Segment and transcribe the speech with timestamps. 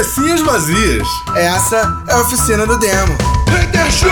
[0.00, 1.06] Cabecinhas vazias.
[1.36, 3.18] Essa é a oficina do demo.
[3.50, 4.10] Hater Show!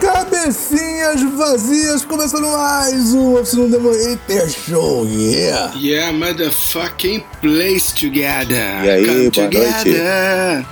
[0.00, 5.72] Cabecinhas vazias, começando mais um Oficina do Demo Hater Show, yeah!
[5.76, 8.84] Yeah, motherfucking place together.
[8.84, 10.66] E aí, Come boa together.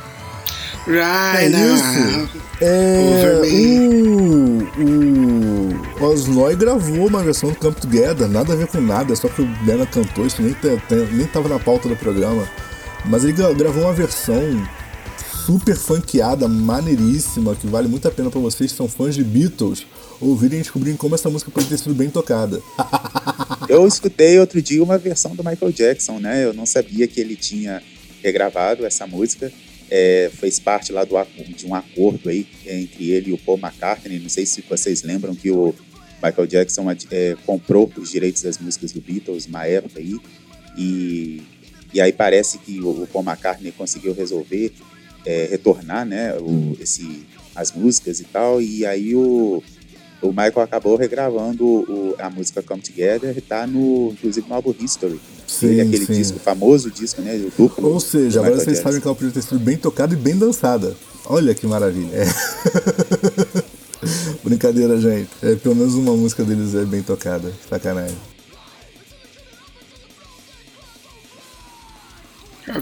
[0.87, 1.75] Right É now.
[1.75, 2.29] isso.
[2.61, 5.58] É, Over o, o
[6.01, 9.47] Osnoy gravou uma versão do Camp Together, nada a ver com nada, só que o
[9.65, 10.55] Bena cantou, isso nem,
[11.13, 12.49] nem tava na pauta do programa.
[13.05, 14.41] Mas ele gra- gravou uma versão
[15.45, 19.87] super funkeada, maneiríssima, que vale muito a pena pra vocês que são fãs de Beatles
[20.21, 22.61] ouvirem e descobrirem como essa música pode ter sido bem tocada.
[23.69, 26.45] Eu escutei outro dia uma versão do Michael Jackson, né?
[26.45, 27.83] Eu não sabia que ele tinha
[28.23, 29.53] regravado essa música.
[29.91, 31.15] É, fez parte lá do,
[31.57, 34.19] de um acordo aí entre ele e o Paul McCartney.
[34.19, 35.75] Não sei se vocês lembram que o
[36.23, 40.17] Michael Jackson é, comprou os direitos das músicas do Beatles uma época aí.
[40.77, 41.43] E,
[41.93, 44.73] e aí parece que o, Paul McCartney conseguiu resolver
[45.25, 46.35] é, retornar, né?
[46.39, 47.23] O, esse,
[47.55, 48.61] as músicas e tal.
[48.63, 49.63] E aí o,
[50.23, 55.21] o Michael acabou regravando o- a música Come Together, tá no, inclusive no álbum History.
[55.47, 56.13] Sim, Ele, aquele sim.
[56.13, 57.35] disco, famoso disco, né?
[57.37, 57.89] O duplo.
[57.95, 58.83] Ou seja, agora vocês Jackson.
[58.83, 60.95] sabem que ela podia ter sido bem tocada e bem dançada.
[61.25, 62.11] Olha que maravilha.
[62.15, 62.25] É.
[64.49, 65.29] Brincadeira, gente.
[65.43, 67.53] É, pelo menos uma música deles é bem tocada.
[67.69, 68.17] Sacanagem.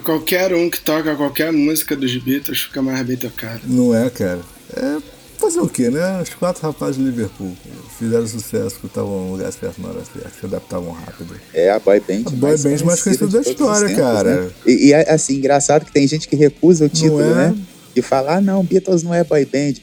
[0.05, 3.62] Qualquer um que toca qualquer música dos Beatles fica mais bem tocado.
[3.67, 4.41] Não é, cara?
[4.77, 6.20] É fazer o quê, né?
[6.23, 7.56] Os quatro rapazes de Liverpool
[7.98, 11.34] fizeram sucesso que estavam no lugar certo na hora certa, se adaptavam rápido.
[11.53, 14.42] É a boy band, A boy band mais conhecida da história, tempos, cara.
[14.42, 14.51] né?
[14.67, 17.34] E, e é assim, engraçado que tem gente que recusa o título, é?
[17.51, 17.56] né?
[17.95, 19.75] E fala, ah, não, Beatles não é boy band.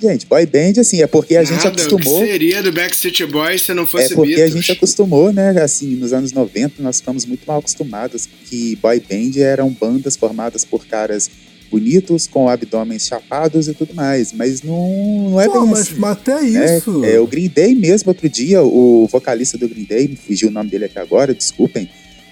[0.00, 2.18] Gente, boy band, assim, é porque a gente Nada, acostumou.
[2.18, 4.52] O que seria do Backstreet Boys se não É fosse porque Beatles?
[4.54, 5.50] a gente acostumou, né?
[5.60, 10.64] Assim, nos anos 90, nós ficamos muito mal acostumados que boy band eram bandas formadas
[10.64, 11.28] por caras
[11.70, 14.32] bonitos, com abdômenes chapados e tudo mais.
[14.32, 15.94] Mas não, não é Pô, bem mas, assim.
[15.98, 16.76] mas até né?
[16.78, 17.04] isso.
[17.04, 20.52] É, o Green Day mesmo, outro dia, o vocalista do Green Day, me fugiu o
[20.52, 21.88] nome dele aqui agora, desculpem,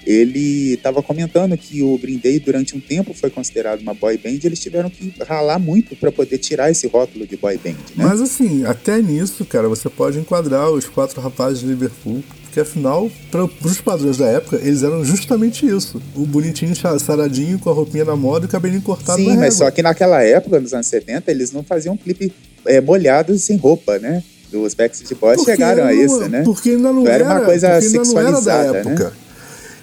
[0.06, 4.31] ele estava comentando que o Green Day, durante um tempo, foi considerado uma boy band
[4.31, 8.05] e eles tiveram que ralar muito para poder tirar esse rótulo de boy band, né?
[8.05, 13.11] Mas assim, até nisso, cara, você pode enquadrar os quatro rapazes de Liverpool, porque afinal,
[13.31, 16.00] para os padrões da época, eles eram justamente isso.
[16.15, 19.55] O bonitinho saradinho com a roupinha na moda e o cabelinho cortado Sim, na mas
[19.55, 19.66] régua.
[19.66, 22.33] só que naquela época, nos anos 70, eles não faziam clipe
[22.65, 24.22] é, molhados sem roupa, né?
[24.53, 26.43] Os Backstreet Boys Porque chegaram a não- isso, né?
[26.45, 29.05] Porque ainda não Então era, era uma coisa era da sexualizada, época.
[29.11, 29.12] né?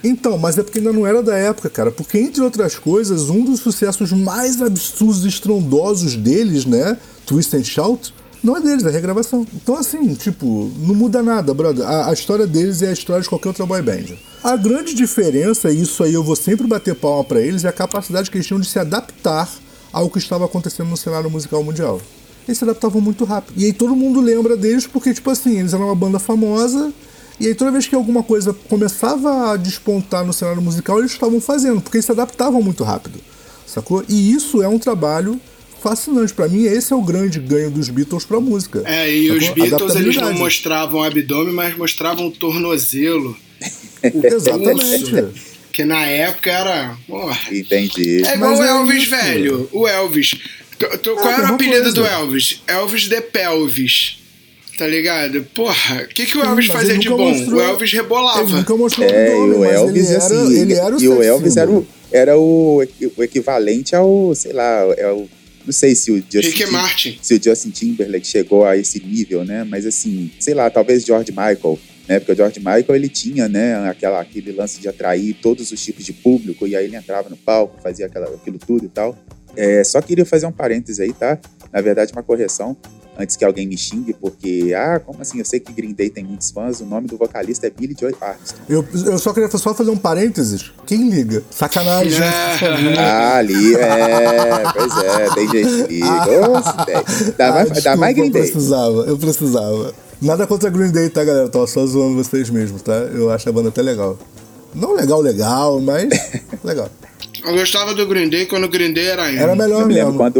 [0.04, 1.92] Então, mas é porque ainda não era da época, cara.
[1.92, 6.98] Porque, entre outras coisas, um dos sucessos mais absurdos e estrondosos deles, né?
[7.26, 9.48] Twist and Shout, não é deles, é regravação.
[9.54, 11.88] Então, assim, tipo, não muda nada, brother.
[11.88, 14.18] A, a história deles é a história de qualquer outra boy band.
[14.44, 17.72] A grande diferença, e isso aí eu vou sempre bater palma pra eles, é a
[17.72, 19.50] capacidade que eles tinham de se adaptar
[19.94, 22.02] ao que estava acontecendo no cenário musical mundial.
[22.46, 23.54] Eles se adaptavam muito rápido.
[23.58, 26.92] E aí todo mundo lembra deles porque, tipo assim, eles eram uma banda famosa.
[27.44, 31.42] E aí toda vez que alguma coisa começava a despontar no cenário musical, eles estavam
[31.42, 33.20] fazendo, porque eles se adaptavam muito rápido.
[33.68, 34.04] Sacou?
[34.08, 35.40] E isso é um trabalho
[35.82, 36.34] fascinante.
[36.34, 38.82] Pra mim, esse é o grande ganho dos Beatles pra música.
[38.86, 39.42] É, e Sacou?
[39.42, 43.36] os Beatles eles não mostravam abdômen, mas mostravam tornozelo.
[44.02, 45.28] Exatamente.
[45.74, 46.98] Que na época era.
[47.08, 47.38] Porra.
[47.52, 48.24] Entendi.
[48.26, 49.70] É igual Mas o é Elvis, velho.
[49.74, 50.36] O Elvis.
[51.04, 51.92] Qual É a era o apelido coisa.
[51.94, 52.62] do Elvis?
[52.68, 54.18] Elvis de Pelvis.
[54.78, 55.44] Tá ligado?
[55.54, 57.18] Porra, o que, que o Elvis mas fazia de bom?
[57.30, 58.42] mostrou- O Elvis rebolava.
[58.42, 61.02] Ele nunca mostrou É, e abdômen, o mas Elvis, ele era, assim, ele era o
[61.02, 61.82] e o Elvis era symbol.
[61.84, 62.84] o, era o,
[63.18, 65.28] o equivalente ao, sei lá, é o,
[65.66, 67.20] não sei se o Justin, Rick Martin.
[67.22, 69.64] se o Justin Timberlake chegou a esse nível, né?
[69.64, 72.20] Mas assim, sei lá, talvez George Michael, né?
[72.20, 73.88] Porque o George Michael ele tinha, né?
[73.88, 77.38] Aquela, aquele lance de atrair todos os tipos de público e aí ele entrava no
[77.38, 79.16] palco, fazia aquela, aquilo tudo e tal.
[79.56, 81.38] É, só queria fazer um parênteses aí, tá?
[81.72, 82.76] Na verdade, uma correção.
[83.18, 85.38] Antes que alguém me xingue, porque, ah, como assim?
[85.38, 88.16] Eu sei que Green Day tem muitos fãs, o nome do vocalista é Billy Joy
[88.20, 88.64] Armstrong.
[88.68, 90.72] Eu, eu só queria só fazer um parênteses.
[90.88, 91.44] Quem liga?
[91.52, 92.12] Sacanagem,
[92.60, 92.94] favor.
[92.98, 96.26] Ah, ali, é, pois é, tem gente que liga.
[96.86, 97.34] Tem.
[97.38, 98.42] Dá, Ah, mais, dá desculpa, mais Green Eu Day.
[98.52, 99.94] precisava, eu precisava.
[100.22, 101.50] Nada contra Green Day, tá, galera?
[101.50, 102.94] Tô só zoando vocês mesmo, tá?
[102.94, 104.18] Eu acho a banda até legal.
[104.74, 106.10] Não legal, legal, mas
[106.64, 106.90] legal.
[107.46, 109.62] Eu gostava do Green Day quando o Green Day era Era emo.
[109.62, 110.18] melhor Eu me lembro mesmo.
[110.20, 110.38] quando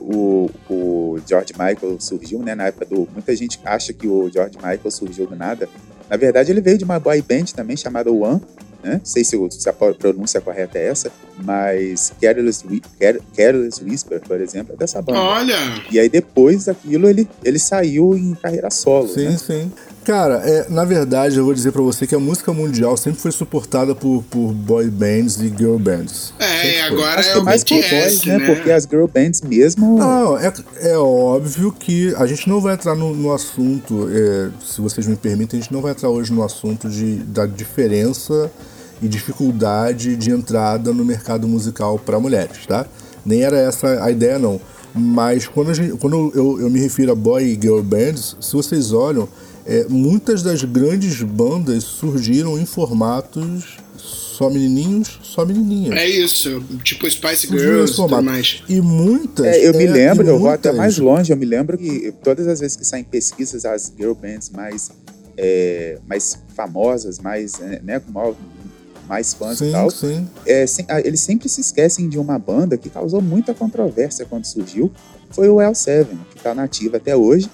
[0.00, 2.54] o, o George Michael surgiu, né?
[2.54, 3.08] Na época do.
[3.12, 5.68] Muita gente acha que o George Michael surgiu do nada.
[6.08, 8.40] Na verdade, ele veio de uma boy band também chamada One,
[8.82, 8.94] né?
[8.94, 11.12] Não sei se, se a pronúncia correta é essa.
[11.44, 12.64] Mas Careless,
[12.98, 15.20] Care- Careless Whisper, por exemplo, é dessa banda.
[15.20, 15.54] Olha,
[15.90, 19.36] E aí depois daquilo ele, ele saiu em carreira solo, Sim, né?
[19.36, 19.70] sim.
[20.08, 23.30] Cara, é, na verdade, eu vou dizer pra você que a música mundial sempre foi
[23.30, 26.32] suportada por, por boy bands e girl bands.
[26.78, 28.38] é, agora é o mais por BTS, voz, né?
[28.38, 28.46] né?
[28.46, 29.98] Porque as girl bands mesmo...
[29.98, 30.50] Não, é,
[30.80, 35.14] é óbvio que a gente não vai entrar no, no assunto, é, se vocês me
[35.14, 38.50] permitem, a gente não vai entrar hoje no assunto de, da diferença
[39.02, 42.86] e dificuldade de entrada no mercado musical para mulheres, tá?
[43.26, 44.58] Nem era essa a ideia, não.
[44.94, 48.54] Mas quando, a gente, quando eu, eu me refiro a boy e girl bands, se
[48.54, 49.28] vocês olham,
[49.68, 55.96] é, muitas das grandes bandas surgiram em formatos só menininhos, só menininhas.
[55.98, 58.62] É isso, tipo Spice Girls e tudo mais.
[58.68, 59.44] E muitas.
[59.46, 61.76] É, eu me é, lembro, e eu vou até muitas- mais longe, eu me lembro
[61.76, 64.90] que todas as vezes que saem pesquisas, as girl bands mais,
[65.36, 68.34] é, mais famosas, mais, é, né, com maior-
[69.08, 70.28] mais fãs e Sim, tal, sim.
[70.46, 74.44] é, sem- ah, eles sempre se esquecem de uma banda que causou muita controvérsia quando
[74.44, 74.92] surgiu,
[75.30, 77.50] foi o L7, que tá nativa até hoje.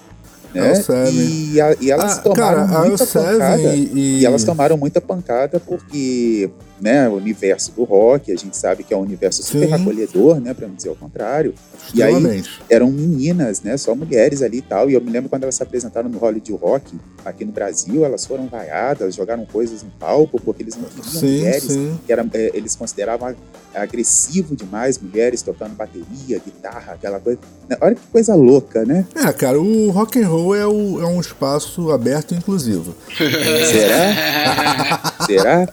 [0.53, 0.73] Né?
[0.73, 1.11] L7.
[1.11, 3.75] E, a- e elas Ah, tomaram cara, muita L7 pancada.
[3.75, 6.49] e- e- elas tomaram muita pancada porque,
[6.79, 9.73] né, o universo do rock, a gente sabe que é um universo super Sim.
[9.73, 11.53] acolhedor, né, para não dizer o contrário.
[11.93, 14.89] E aí eram meninas, né, só mulheres ali e tal.
[14.89, 18.25] E eu me lembro quando elas se apresentaram no Hollywood Rock aqui no Brasil, elas
[18.25, 21.63] foram vaiadas, jogaram coisas no palco porque eles não queriam Sim, mulheres.
[21.63, 21.99] sim.
[22.05, 23.37] Que era, é, eles consideravam ag-
[23.73, 27.39] agressivo demais mulheres tocando bateria, guitarra, aquela coisa.
[27.69, 29.05] Né, Olha que coisa louca, né?
[29.15, 32.93] É, cara, o rock and roll é, o- é um espaço aberto e inclusivo.
[33.17, 35.13] Será?
[35.25, 35.69] Será?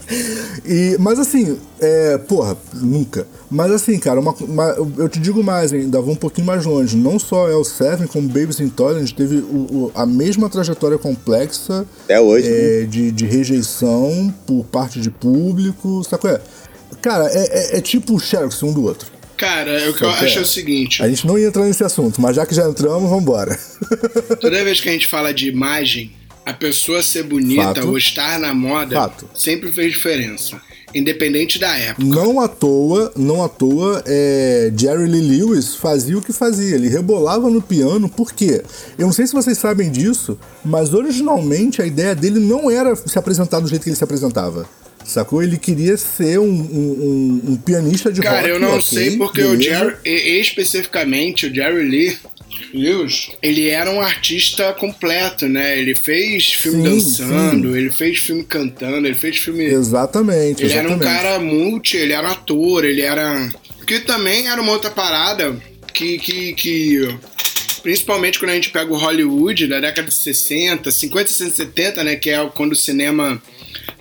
[0.64, 3.26] E, mas assim, é, porra, nunca.
[3.50, 6.96] Mas assim, cara, uma- uma- eu te digo mais ainda, vou um pouquinho mais longe.
[6.96, 12.48] Não só L7, como Babies Intolerant teve o- o- a mesma trajetória complexa Até hoje.
[12.48, 12.82] né?
[12.82, 16.40] é, de, de rejeição por parte de público, sabe qual é?
[17.02, 19.10] Cara, é, é- é tipo o Xerox um do outro.
[19.42, 20.42] Cara, o que eu Sabe acho é?
[20.42, 23.58] o seguinte: A gente não ia entrar nesse assunto, mas já que já entramos, vambora.
[24.40, 26.12] toda vez que a gente fala de imagem,
[26.46, 27.88] a pessoa ser bonita Fato.
[27.88, 29.28] ou estar na moda Fato.
[29.34, 30.62] sempre fez diferença.
[30.94, 32.06] Independente da época.
[32.06, 36.76] Não à toa, não à toa, é, Jerry Lee Lewis fazia o que fazia.
[36.76, 38.62] Ele rebolava no piano, por quê?
[38.96, 43.18] Eu não sei se vocês sabem disso, mas originalmente a ideia dele não era se
[43.18, 44.68] apresentar do jeito que ele se apresentava.
[45.04, 45.42] Sacou?
[45.42, 48.32] Ele queria ser um, um- um- um pianista de rock.
[48.32, 49.62] Cara, eu não ok, sei porque o beleza.
[49.78, 52.16] Jerry, e- especificamente o Jerry Lee
[52.72, 55.78] Lewis, ele era um artista completo, né?
[55.78, 59.64] Ele fez filme Sim, dançando, ele fez filme cantando, ele fez filme.
[59.64, 61.16] Exatamente, Ele era um exatamente.
[61.22, 63.48] cara multi, ele era ator, ele era.
[63.86, 65.54] Que também era uma outra parada
[65.92, 66.18] que.
[66.18, 67.08] que, que
[67.82, 72.14] principalmente quando a gente pega o Hollywood da década de 60, 50, 60, 70, né?
[72.16, 73.42] Que é quando o cinema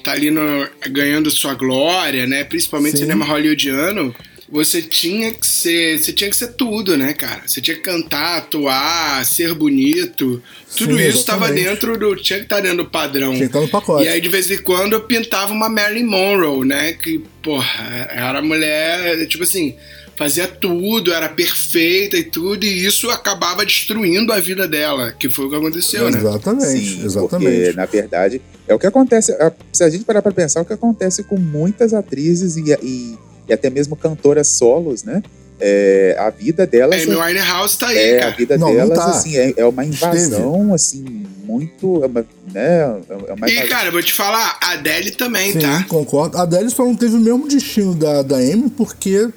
[0.02, 2.44] tá ali no- ganhando sua glória, né?
[2.44, 3.04] Principalmente Sim.
[3.04, 4.14] cinema hollywoodiano.
[4.50, 5.98] Você tinha que ser.
[5.98, 7.44] Você tinha que ser tudo, né, cara?
[7.48, 10.44] Você tinha que cantar, atuar, ser bonito.
[10.76, 12.16] Tudo Sim, isso estava dentro do.
[12.18, 13.30] Tinha que estar dentro do padrão.
[13.32, 14.04] Tinha que estar no pacote.
[14.04, 16.92] E aí, de vez em quando, eu pintava uma Marilyn Monroe, né?
[16.94, 19.74] Que, porra, era mulher, tipo assim,
[20.22, 25.46] fazia tudo, era perfeita e tudo, e isso acabava destruindo a vida dela, que foi
[25.46, 26.20] o que aconteceu, né?
[26.20, 27.56] Exatamente, Sim, exatamente.
[27.56, 29.32] Porque, na verdade, é o que acontece.
[29.32, 32.62] é, Se a gente parar pra pensar, é o que acontece com muitas atrizes e,
[32.84, 33.18] e,
[33.50, 35.24] e até mesmo cantoras solos, né?
[35.60, 37.02] É, a vida A delas.
[37.02, 38.36] Amy Winehouse tá aí, é, a cara.
[38.36, 39.06] vida Não, não delas, tá.
[39.06, 42.04] assim, é, é uma invasão, assim, muito.
[42.04, 45.60] É uma, né, é uma E, cara, eu vou te falar, a Adele também, Sim,
[45.62, 45.84] tá?
[45.90, 46.38] concordo.
[46.38, 49.30] A Adele só não teve o mesmo destino da, da Amy, porque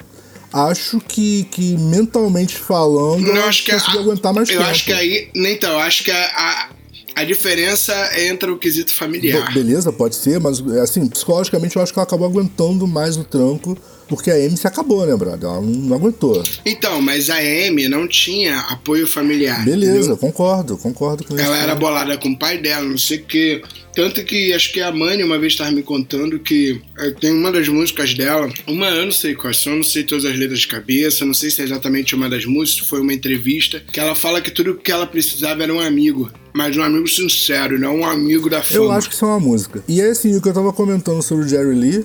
[0.55, 4.71] acho que, que mentalmente falando, Não, ela acho que a- aguentar mais eu tempo.
[4.71, 5.29] acho que aí.
[5.35, 6.69] Então, acho que a, a,
[7.17, 9.49] a diferença entra o quesito familiar.
[9.49, 13.25] Be- Beleza, pode ser, mas assim, psicologicamente eu acho que ela acabou aguentando mais o
[13.25, 13.77] tranco,
[14.09, 15.49] porque a Amy se acabou, né, brother?
[15.49, 16.43] Ela não, não aguentou.
[16.65, 19.65] Então, mas a Amy não tinha apoio familiar.
[19.65, 20.17] Beleza, entendeu?
[20.19, 21.43] concordo, concordo com isso.
[21.45, 23.63] Ela era bolada com o pai dela, não sei o quê.
[23.95, 27.53] Tanto que acho que a Mani uma vez estava me contando que eh, tem uma
[27.53, 30.69] das músicas dela, uma eu não sei quais são, não sei todas as letras de
[30.69, 34.41] cabeça, não sei se é exatamente uma das músicas, foi uma entrevista, que ela fala
[34.41, 38.51] que tudo que ela precisava era um amigo, mas um amigo sincero, não um amigo
[38.51, 38.85] da fama.
[38.85, 39.85] Eu acho que isso é uma música.
[39.87, 42.05] E é assim, o que eu tava comentando sobre o Jerry Lee,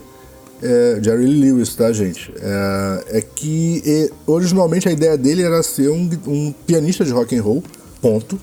[0.62, 2.32] é, Jerry Lee Lewis, tá, gente?
[2.40, 7.36] É, é que é, originalmente a ideia dele era ser um, um pianista de rock
[7.36, 7.64] and roll,
[8.02, 8.40] ponto.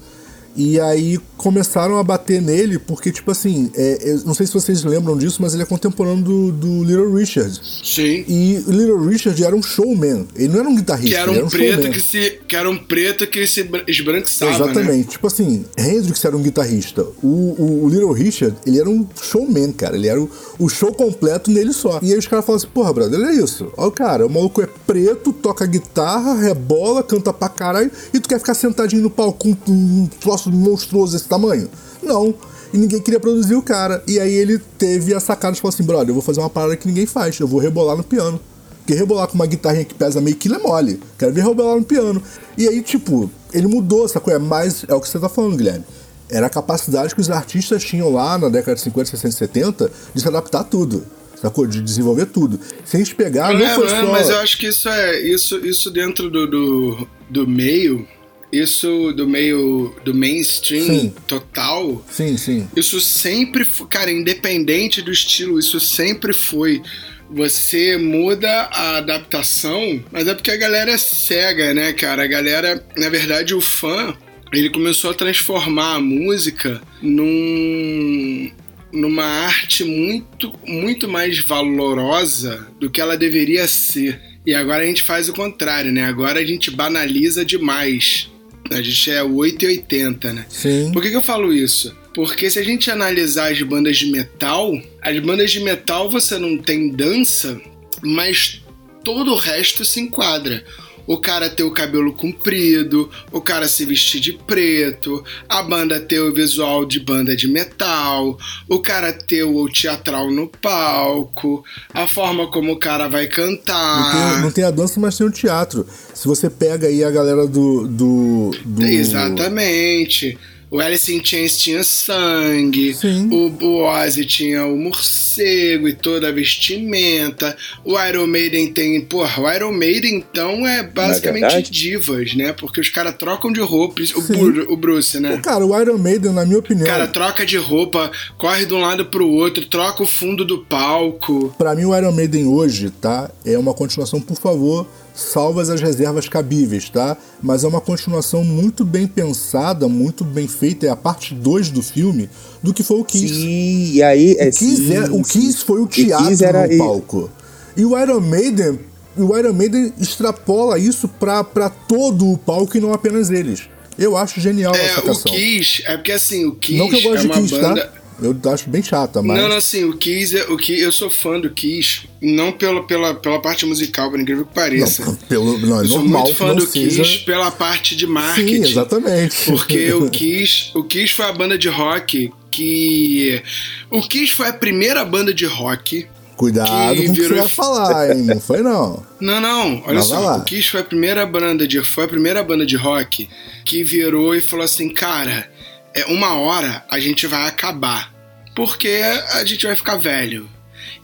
[0.56, 4.82] E aí começaram a bater nele, porque, tipo assim, é, é, não sei se vocês
[4.84, 7.60] lembram disso, mas ele é contemporâneo do, do Little Richard.
[7.84, 8.24] Sim.
[8.26, 10.26] E o Little Richard era um showman.
[10.34, 11.92] Ele não era um guitarrista, Que era um, era um preto showman.
[11.92, 12.38] que se.
[12.48, 14.50] Que era um preto que se bran- esbranquiçava.
[14.50, 14.56] Né?
[14.72, 15.08] Exatamente.
[15.10, 17.02] Tipo assim, Hendrix era um guitarrista.
[17.22, 19.96] O, o, o Little Richard, ele era um showman, cara.
[19.96, 22.00] Ele era o, o show completo nele só.
[22.02, 23.70] E aí os caras falam assim, porra, brother, é isso.
[23.76, 28.28] Olha o cara, o maluco é preto, toca guitarra, rebola, canta pra caralho, e tu
[28.28, 31.68] quer ficar sentadinho no palco com um troço monstruoso desse tamanho?
[32.02, 32.34] Não.
[32.72, 34.02] E ninguém queria produzir o cara.
[34.06, 36.76] E aí ele teve a sacada de falar assim, brother, eu vou fazer uma parada
[36.76, 37.38] que ninguém faz.
[37.38, 38.40] Eu vou rebolar no piano.
[38.78, 41.00] Porque rebolar com uma guitarrinha que pesa meio quilo é mole.
[41.18, 42.22] Quero ver rebolar no piano.
[42.56, 44.38] E aí, tipo, ele mudou essa coisa.
[44.38, 45.84] Mas é o que você tá falando, Guilherme.
[46.28, 50.20] Era a capacidade que os artistas tinham lá na década de 50, 60, 70 de
[50.20, 51.04] se adaptar a tudo.
[51.40, 51.66] Sacou?
[51.66, 52.58] De desenvolver tudo.
[52.84, 54.12] Se a gente pegar, não É, foi não, só.
[54.12, 55.20] mas eu acho que isso é.
[55.20, 58.06] Isso, isso dentro do, do, do meio.
[58.52, 61.14] Isso do meio do mainstream Sim.
[61.26, 62.04] total.
[62.08, 62.68] Sim, sim.
[62.76, 66.82] Isso sempre foi, cara, independente do estilo, isso sempre foi.
[67.28, 72.22] Você muda a adaptação, mas é porque a galera é cega, né, cara?
[72.22, 74.16] A galera, na verdade, o fã,
[74.52, 78.50] ele começou a transformar a música num
[78.92, 84.20] numa arte muito muito mais valorosa do que ela deveria ser.
[84.46, 86.04] E agora a gente faz o contrário, né?
[86.04, 88.30] Agora a gente banaliza demais.
[88.70, 90.46] A gente é 880, né?
[90.48, 90.90] Sim.
[90.92, 91.96] Por que, que eu falo isso?
[92.14, 96.56] Porque se a gente analisar as bandas de metal, as bandas de metal você não
[96.56, 97.60] tem dança,
[98.02, 98.62] mas
[99.04, 100.64] todo o resto se enquadra.
[101.06, 106.20] O cara ter o cabelo comprido, o cara se vestir de preto, a banda ter
[106.20, 112.50] o visual de banda de metal, o cara ter o teatral no palco, a forma
[112.50, 114.32] como o cara vai Não cantar.
[114.34, 115.86] tem, não tem a dança, mas tem o teatro.
[116.14, 117.86] Se você pega aí a galera do.
[117.86, 120.38] do, do Exatamente.
[120.68, 123.28] O Alice in Chains tinha sangue, Sim.
[123.30, 129.00] o, o Ozzy tinha o morcego e toda a vestimenta, o Iron Maiden tem.
[129.00, 132.52] Porra, o Iron Maiden então é basicamente divas, né?
[132.52, 134.22] Porque os caras trocam de roupa, o.
[134.22, 135.38] Bru- o Bruce, né?
[135.42, 136.84] Cara, o Iron Maiden, na minha opinião.
[136.84, 140.58] O cara troca de roupa, corre de um lado pro outro, troca o fundo do
[140.64, 141.54] palco.
[141.56, 143.30] Pra mim, o Iron Maiden hoje, tá?
[143.44, 147.16] É uma continuação, por favor, salvas as reservas cabíveis, tá?
[147.42, 151.82] Mas é uma continuação muito bem pensada, muito bem feita, é a parte 2 do
[151.82, 152.28] filme,
[152.62, 153.34] do que foi o Kiss.
[153.34, 154.36] Sim, e aí.
[154.38, 155.40] É, o Kiss, sim, é- o sim.
[155.40, 157.30] Kiss foi o E teatro era- no e- palco.
[157.76, 158.78] E o Iron Maiden,
[159.16, 163.62] o Iron Maiden extrapola isso pra, pra todo o palco e não apenas eles.
[163.98, 165.32] Eu acho genial É, essa o canção.
[165.32, 167.86] Kiss, é porque assim, o Kiss Não que eu gosto é de uma Kiss, banda.
[167.86, 167.92] tá?
[168.20, 169.40] Eu acho bem chata, mas.
[169.40, 172.82] Não, não, assim, o Kiss, é, o Kiss, eu sou fã do Kiss, não pela,
[172.86, 175.04] pela, pela parte musical, por incrível que pareça.
[175.04, 177.02] Não, pelo, não, é eu sou normal muito fã do seja...
[177.02, 178.64] Kiss pela parte de marketing.
[178.64, 179.44] Sim, exatamente.
[179.44, 183.42] Porque o Kiss, o Kiss foi a banda de rock que.
[183.90, 186.06] O Kiss foi a primeira banda de rock.
[186.36, 188.22] Cuidado que com o que você virou- vai falar, hein?
[188.22, 189.02] Não foi não.
[189.20, 190.36] Não, não, olha Mas só.
[190.36, 191.82] O Kiss foi a primeira banda de.
[191.82, 193.28] Foi a primeira banda de rock
[193.64, 195.50] que virou e falou assim, cara,
[195.96, 198.14] é uma hora a gente vai acabar.
[198.54, 198.88] Porque
[199.32, 200.48] a gente vai ficar velho.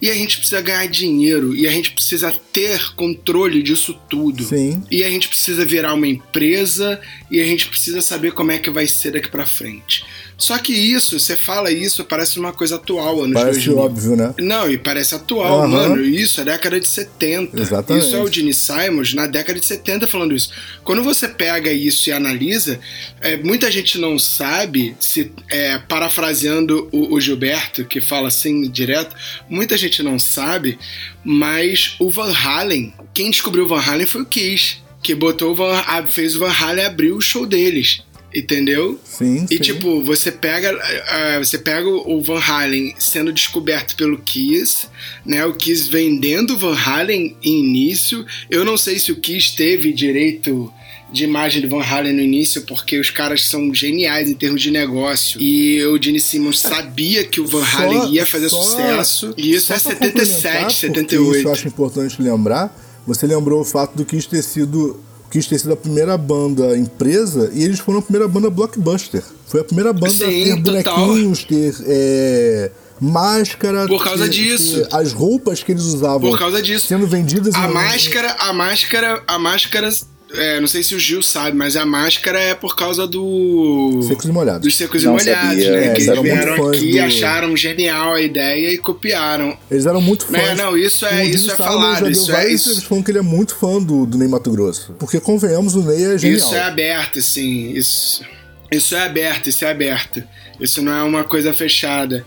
[0.00, 1.54] E a gente precisa ganhar dinheiro.
[1.56, 4.44] E a gente precisa ter controle disso tudo.
[4.44, 4.82] Sim.
[4.90, 8.70] E a gente precisa virar uma empresa e a gente precisa saber como é que
[8.70, 10.04] vai ser daqui pra frente.
[10.42, 13.78] Só que isso, você fala isso, parece uma coisa atual, anos Parece 2000.
[13.78, 14.34] óbvio, né?
[14.40, 15.68] Não, e parece atual, Aham.
[15.68, 16.04] mano.
[16.04, 17.60] Isso é década de 70.
[17.60, 18.06] Exatamente.
[18.06, 20.50] Isso é o Gene Simons na década de 70 falando isso.
[20.82, 22.80] Quando você pega isso e analisa,
[23.20, 29.14] é, muita gente não sabe, se é, parafraseando o, o Gilberto, que fala assim direto,
[29.48, 30.78] muita gente não sabe,
[31.24, 35.54] mas o Van Halen, quem descobriu o Van Halen foi o Kiss, que botou o
[35.54, 38.02] Van, a- fez o Van Halen abrir o show deles.
[38.34, 38.98] Entendeu?
[39.04, 39.62] Sim, E sim.
[39.62, 40.70] tipo, você pega,
[41.08, 44.86] ah, você pega o Van Halen sendo descoberto pelo Kiss,
[45.24, 45.44] né?
[45.44, 48.24] O Kiss vendendo o Van Halen em início.
[48.50, 50.72] Eu não sei se o Kiss teve direito
[51.12, 54.70] de imagem do Van Halen no início, porque os caras são geniais em termos de
[54.70, 55.38] negócio.
[55.38, 59.34] E o Gene Simmons sabia que o Van Só- Halen ia fazer só- sucesso.
[59.36, 61.36] E isso só é pra complementar, 77, porque 78.
[61.38, 62.74] Isso eu acho importante lembrar.
[63.06, 64.98] Você lembrou o fato do Kiss ter sido
[65.32, 69.22] Kiss ter sido a primeira banda empresa e eles foram a primeira banda blockbuster.
[69.46, 70.98] Foi a primeira banda a Sim, ter total.
[71.06, 72.70] bonequinhos, ter é,
[73.00, 73.86] máscara.
[73.86, 74.82] Por causa ter- disso.
[74.82, 76.86] ter as roupas que eles usavam Por causa disso.
[76.86, 79.88] sendo vendidas A máscara, a máscara, a máscara,
[80.34, 84.24] é, não sei se o Gil sabe, mas a máscara é por causa do Secos
[84.26, 84.62] e molhados.
[84.62, 85.76] dos secos Não e molhados, sabia, né?
[85.76, 88.78] é, que eles eles eram muito vieram fãs aqui, do- acharam genial a ideia e
[88.78, 89.56] copiaram.
[89.70, 90.32] Eles eram muito fãs.
[90.36, 92.68] Né, não, isso é- isso é falado, isso é isso.
[92.68, 94.94] vezes falando que ele é muito fã do, do Ney Mato Grosso.
[94.98, 96.38] Porque, convenhamos, o Ney é genial.
[96.38, 98.22] Isso é aberto, assim, isso.
[98.70, 100.22] Isso é aberto, isso é aberto.
[100.60, 102.24] Isso não é uma coisa fechada.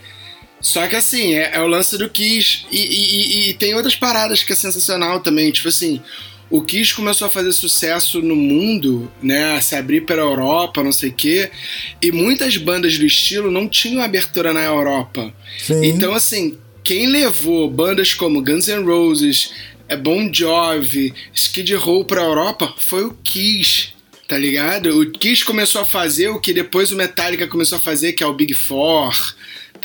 [0.61, 2.65] Só que assim, é, é o lance do Kiss.
[2.71, 5.51] E, e, e, tem outras paradas que é sensacional também.
[5.51, 6.01] Tipo assim,
[6.49, 9.55] o Kiss começou a fazer sucesso no mundo, né?
[9.55, 11.51] A se abrir para a Europa, não sei o quê.
[12.01, 15.33] E muitas bandas do estilo não tinham abertura na Europa.
[15.57, 15.85] Sim.
[15.85, 19.51] Então, assim, quem levou bandas como Guns N' Roses,
[19.87, 23.95] é Bon Jovi, Skid Row para a Europa foi o Kiss
[24.27, 24.99] tá ligado?
[24.99, 28.25] O Kiss começou a fazer o que depois o Metallica começou a fazer, que é
[28.25, 29.13] o Big Four,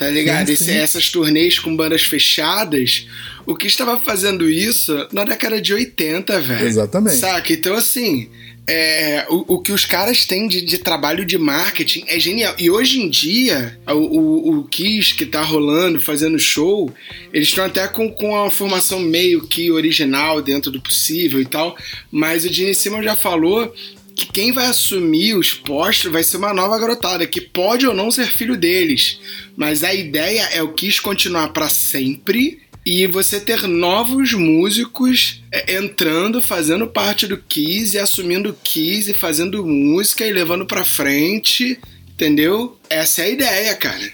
[0.01, 0.47] tá ligado?
[0.47, 0.71] Sim, Esse- sim.
[0.71, 3.05] essas turnês com bandas fechadas.
[3.45, 6.65] O Kiss estava fazendo isso na década de 80, velho.
[6.65, 7.17] Exatamente.
[7.17, 7.53] Saca?
[7.53, 8.27] Então, assim,
[8.65, 12.55] é, o, o que os caras têm de, de trabalho de marketing é genial.
[12.57, 16.91] E hoje em dia, o, o, o Kiss que tá rolando, fazendo show,
[17.31, 21.77] eles estão até com, com a formação meio que original dentro do possível e tal.
[22.09, 23.71] Mas o Gene Simmons já falou
[24.15, 28.11] que quem vai assumir os postos vai ser uma nova garotada, que pode ou não
[28.11, 29.19] ser filho deles.
[29.55, 35.75] Mas a ideia é o Kiss continuar pra sempre e você ter novos músicos é,
[35.75, 40.83] entrando, fazendo parte do Kiss e assumindo o Kiss e fazendo música e levando pra
[40.83, 42.77] frente, entendeu?
[42.89, 44.11] Essa é a ideia, cara.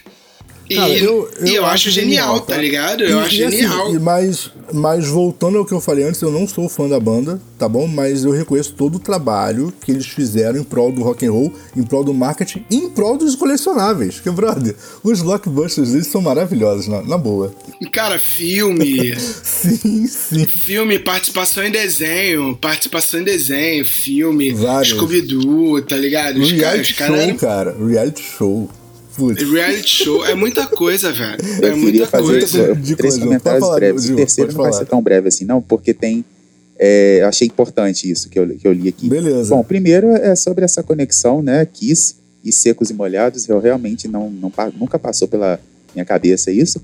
[0.70, 3.04] E, Cara, eu, e eu acho genial, tá ligado?
[3.04, 3.96] Eu E- acho e assim, genial.
[3.96, 7.40] e mas, mas voltando ao que eu falei antes, eu não sou fã da banda,
[7.58, 7.88] tá bom?
[7.88, 11.54] Mas eu reconheço todo o trabalho que eles fizeram em prol do rock and roll,
[11.76, 14.20] em prol do marketing, e em prol dos colecionáveis.
[14.20, 17.54] Que, brother, os blockbusters deles são maravilhosos, na, na boa.
[17.92, 19.16] Cara, filme.
[19.44, 20.46] Sim, sim.
[20.46, 24.90] Filme, participação em desenho, participação em desenho, filme, Vários.
[24.96, 26.38] Scooby-Doo, tá ligado?
[26.40, 27.76] Os caras, Reality caras show, cara.
[27.88, 28.70] Reality show.
[29.18, 29.42] Putz.
[29.52, 31.38] Reality show é muita coisa, velho.
[31.64, 32.76] É Eu muita queria fazer coisa.
[32.76, 33.26] De três coisa.
[33.26, 34.04] comentários falar, breves.
[34.04, 36.24] Gil, o terceiro não vai ser tão breve assim, não, porque tem.
[36.78, 39.10] é, eu achei importante isso que eu, que eu li aqui.
[39.10, 39.50] Beleza.
[39.50, 41.66] Bom, primeiro é sobre essa conexão, né?
[41.66, 43.50] Kiss e secos e molhados.
[43.50, 45.60] Eu realmente não, não nunca passou pela
[45.96, 46.80] minha cabeça isso.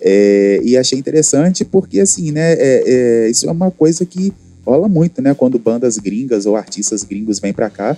[0.00, 2.54] É, e achei interessante porque, assim, né?
[2.54, 2.82] é-
[3.26, 4.32] é, isso é uma coisa que
[4.64, 5.34] rola muito, né?
[5.34, 7.96] Quando bandas gringas ou artistas gringos vêm pra cá,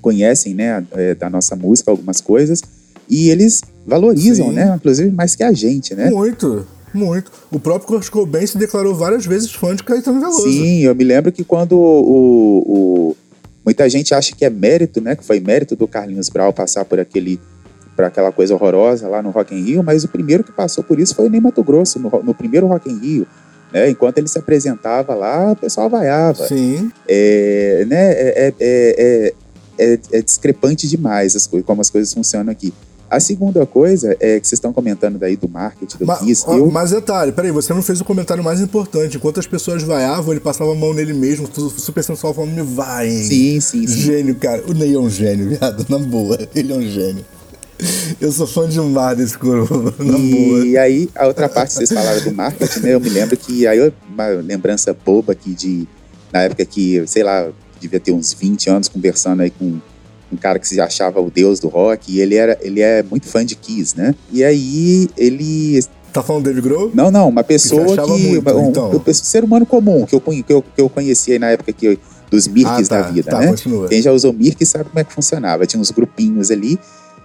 [0.00, 0.84] conhecem, né?
[0.92, 2.62] é, da nossa música algumas coisas
[3.10, 4.54] e eles valorizam, Sim.
[4.54, 4.72] né?
[4.76, 6.08] Inclusive mais que a gente, né?
[6.10, 7.30] Muito, muito.
[7.50, 10.42] O próprio Kurt Cobain se declarou várias vezes fã de Caetano Veloso.
[10.50, 12.64] Sim, eu me lembro que quando o,
[13.10, 13.16] o-
[13.64, 15.16] muita gente acha que é mérito, né?
[15.16, 17.40] Que foi mérito do Carlinhos Brau passar por aquele
[17.96, 20.98] por aquela coisa horrorosa lá no Rock in Rio, mas o primeiro que passou por
[20.98, 23.26] isso foi o Ney Mato Grosso, no, no primeiro Rock in Rio.
[23.72, 23.90] Né?
[23.90, 26.46] Enquanto ele se apresentava lá, o pessoal vaiava.
[26.48, 26.90] Sim.
[27.06, 28.12] É, né?
[28.12, 29.34] é, é, é,
[29.78, 32.72] é, é discrepante demais as como as coisas funcionam aqui.
[33.10, 36.44] A segunda coisa é que vocês estão comentando daí do marketing do Ma- Kiss.
[36.46, 39.16] eu, Mas detalhe, peraí, você não fez o comentário mais importante.
[39.16, 42.62] Enquanto as pessoas vaiavam, ele passava a mão nele mesmo, tudo super sensual, falando, me
[42.62, 43.10] vai.
[43.10, 44.00] sim, sim, sim.
[44.00, 44.62] Gênio, cara.
[44.68, 45.84] O Ney é um gênio, viado.
[45.88, 46.38] Na boa.
[46.54, 47.24] Ele é um gênio.
[48.20, 50.66] Eu sou fã demais desse coroa, na boa.
[50.66, 52.94] E aí, a outra parte, vocês falaram do marketing, né?
[52.94, 55.88] Eu me lembro que, aí uma lembrança boba aqui de,
[56.32, 57.48] na época que, sei lá,
[57.80, 59.80] devia ter uns 20 anos conversando aí com
[60.32, 63.26] um cara que se achava o deus do rock, e ele, era, ele é muito
[63.26, 64.14] fã de Kiss, né?
[64.32, 65.82] E aí, ele...
[66.12, 66.90] Tá falando Dave Grohl?
[66.92, 68.10] Não, não, uma pessoa que...
[68.10, 69.02] muito, um, então.
[69.06, 71.86] um ser humano comum, que eu, que eu, que eu conheci aí na época que
[71.86, 71.98] eu-
[72.30, 73.48] dos Mirks Ah, tá, da vida, tá, né?
[73.48, 73.88] continua.
[73.88, 75.66] Quem já usou Mirk sabe como é que funcionava.
[75.66, 76.78] Tinha uns grupinhos ali.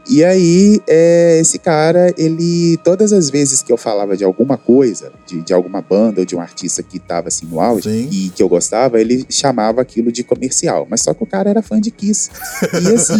[0.07, 5.11] E aí, é, esse cara, ele, todas as vezes que eu falava de alguma coisa,
[5.25, 8.07] de, de alguma banda ou de um artista que tava assim no auge Sim.
[8.11, 10.85] e que eu gostava, ele chamava aquilo de comercial.
[10.89, 12.29] Mas só que o cara era fã de Kiss.
[12.73, 13.13] E assim,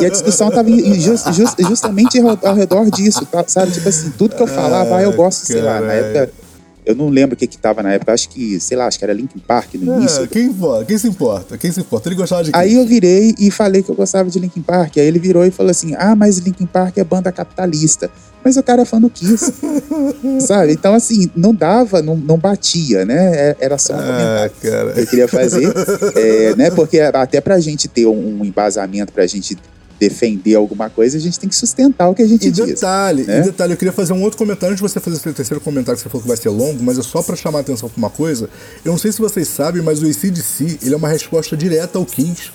[0.00, 3.44] e a discussão tava em- jus- jus- justamente ao, ao redor disso, tá?
[3.46, 3.70] sabe?
[3.72, 6.43] Tipo assim, tudo que eu falava, ah, eu gosto, sei lá, na época.
[6.86, 9.04] Eu não lembro o que que tava na época, acho que, sei lá, acho que
[9.04, 10.24] era Linkin Park no início.
[10.24, 10.84] É, quem, importa?
[10.84, 11.58] quem se importa?
[11.58, 12.08] Quem se importa?
[12.08, 12.60] Ele gostava de quem?
[12.60, 14.98] Aí eu virei e falei que eu gostava de Linkin Park.
[14.98, 18.10] Aí ele virou e falou assim: Ah, mas Linkin Park é banda capitalista.
[18.44, 19.54] Mas o cara é fã do Kiss.
[20.46, 20.72] Sabe?
[20.72, 23.34] Então, assim, não dava, não, não batia, né?
[23.34, 25.72] É- Era só um Ah, comentário que eu queria fazer.
[26.16, 26.70] É, né?
[26.70, 29.56] Porque até pra gente ter um, um embasamento, pra gente
[29.98, 32.66] defender alguma coisa, a gente tem que sustentar o que a gente E diz.
[32.66, 33.40] detalhe, né?
[33.40, 35.96] e detalhe, eu queria fazer um outro comentário antes de você fazer esse terceiro comentário
[35.96, 37.98] que você falou que vai ser longo, mas é só pra chamar a atenção pra
[37.98, 38.48] uma coisa.
[38.84, 42.04] Eu não sei se vocês sabem, mas o ACDC, ele é uma resposta direta ao
[42.04, 42.50] Kiss,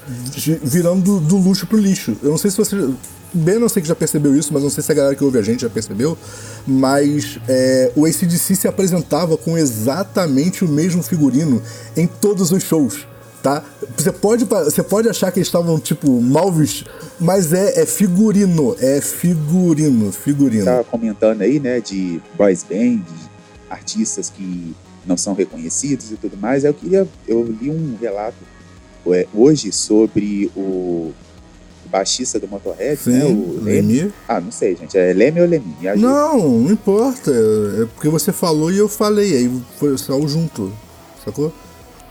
[0.63, 2.15] virando do, do luxo pro lixo.
[2.21, 2.75] Eu não sei se você.
[3.31, 5.37] Bem, não sei que já percebeu isso, mas não sei se a galera que ouve
[5.37, 6.17] a gente já percebeu.
[6.65, 11.61] Mas é, o ACDC se apresentava com exatamente o mesmo figurino
[11.95, 13.05] em todos os shows
[13.41, 13.63] tá?
[13.95, 18.75] Você pode, você pode achar que eles estavam, tipo, mal vestidos, mas é, é figurino,
[18.79, 20.65] é figurino, figurino.
[20.65, 23.03] Tava comentando aí, né, de boys band,
[23.69, 24.75] artistas que
[25.05, 26.63] não são reconhecidos e tudo mais.
[26.63, 28.37] Eu queria, eu li um relato
[29.07, 31.11] é, hoje sobre o
[31.89, 33.25] baixista do Motorhead, Sim, né?
[33.25, 34.01] O Leme.
[34.01, 34.13] Lemmy.
[34.27, 34.97] Ah, não sei, gente.
[34.97, 35.75] É Leme ou Leme?
[35.97, 37.31] Não, não importa.
[37.31, 40.71] É porque você falou e eu falei, aí foi só junto,
[41.25, 41.51] sacou?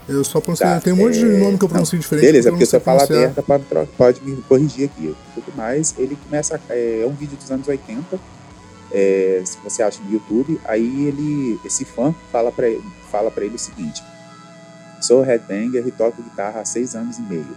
[0.09, 0.69] Eu só pronunciei.
[0.69, 2.25] Tá, tem um monte de é, nome que eu não, pronuncio diferente.
[2.25, 3.65] Beleza, porque não se eu falar aberta, pode,
[3.97, 5.15] pode me corrigir aqui.
[5.35, 6.61] Tudo mais, ele começa.
[6.71, 8.19] É, é um vídeo dos anos 80.
[8.91, 13.45] é, se você acha no YouTube, aí ele, esse fã fala pra ele, fala pra
[13.45, 14.03] ele o seguinte:
[15.01, 17.57] Sou headbanger e toco guitarra há seis anos e meio.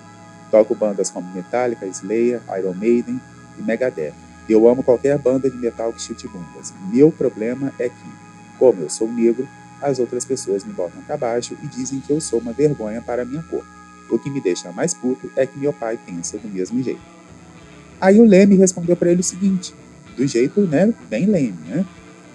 [0.51, 3.21] Toco bandas como Metallica, Slayer, Iron Maiden
[3.57, 4.13] e Megadeth.
[4.49, 6.73] Eu amo qualquer banda de metal que chute bundas.
[6.91, 8.11] Meu problema é que,
[8.59, 9.47] como eu sou negro,
[9.81, 13.25] as outras pessoas me botam pra baixo e dizem que eu sou uma vergonha para
[13.25, 13.65] minha cor.
[14.09, 17.01] O que me deixa mais puto é que meu pai pensa do mesmo jeito.
[17.99, 19.73] Aí o Leme respondeu para ele o seguinte,
[20.17, 21.85] do jeito, né, bem Leme, né?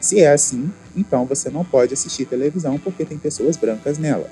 [0.00, 4.30] Se é assim, então você não pode assistir televisão porque tem pessoas brancas nela.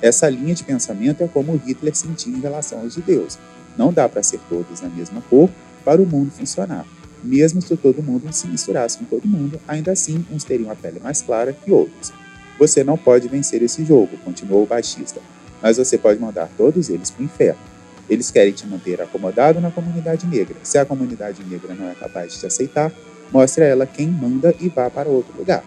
[0.00, 3.38] Essa linha de pensamento é como Hitler sentia em relação aos judeus.
[3.76, 5.48] Não dá para ser todos na mesma cor
[5.84, 6.86] para o mundo funcionar.
[7.22, 11.00] Mesmo se todo mundo se misturasse com todo mundo, ainda assim uns teriam a pele
[11.00, 12.12] mais clara que outros.
[12.58, 15.20] Você não pode vencer esse jogo, continuou o baixista,
[15.62, 17.60] mas você pode mandar todos eles para o inferno.
[18.08, 20.56] Eles querem te manter acomodado na comunidade negra.
[20.62, 22.92] Se a comunidade negra não é capaz de te aceitar,
[23.32, 25.64] mostre a ela quem manda e vá para outro lugar.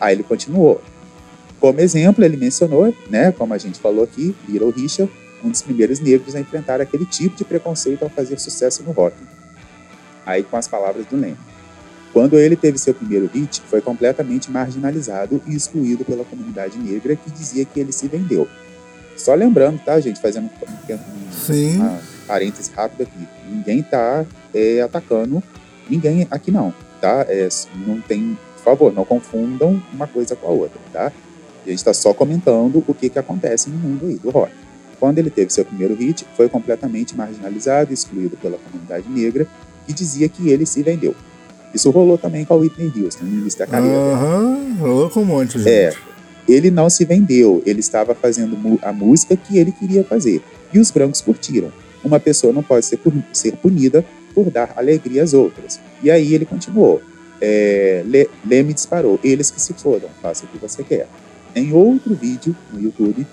[0.00, 0.80] Aí ele continuou.
[1.58, 5.98] Como exemplo, ele mencionou, né, como a gente falou aqui, Little Richard, um dos primeiros
[5.98, 9.16] negros a enfrentar aquele tipo de preconceito ao fazer sucesso no rock.
[10.24, 11.47] Aí com as palavras do Leme.
[12.12, 17.30] Quando ele teve seu primeiro hit, foi completamente marginalizado e excluído pela comunidade negra que
[17.30, 18.48] dizia que ele se vendeu.
[19.16, 23.28] Só lembrando, tá, gente, fazendo um, um, uma parêntese rápido aqui.
[23.50, 25.42] Ninguém tá é, atacando
[25.88, 27.24] ninguém aqui não, tá?
[27.28, 27.48] É,
[27.86, 31.12] não tem, por favor, não confundam uma coisa com a outra, tá?
[31.64, 34.52] A gente está só comentando o que, que acontece no mundo aí do rock.
[35.00, 39.46] Quando ele teve seu primeiro hit, foi completamente marginalizado e excluído pela comunidade negra,
[39.86, 41.14] que dizia que ele se vendeu.
[41.74, 43.96] Isso rolou também com a Whitney Houston no início da carreira.
[43.96, 45.68] Aham, rolou com um monte, gente.
[45.68, 45.92] É,
[46.48, 50.42] ele não se vendeu, ele estava fazendo a música que ele queria fazer.
[50.72, 51.70] E os brancos curtiram.
[52.02, 52.98] Uma pessoa não pode ser,
[53.32, 54.04] ser punida
[54.34, 55.78] por dar alegria às outras.
[56.02, 57.02] E aí ele continuou.
[57.40, 59.18] É, Le- Leme disparou.
[59.22, 61.06] Eles que se fodam, faça o que você quer.
[61.54, 63.26] Em outro vídeo no YouTube,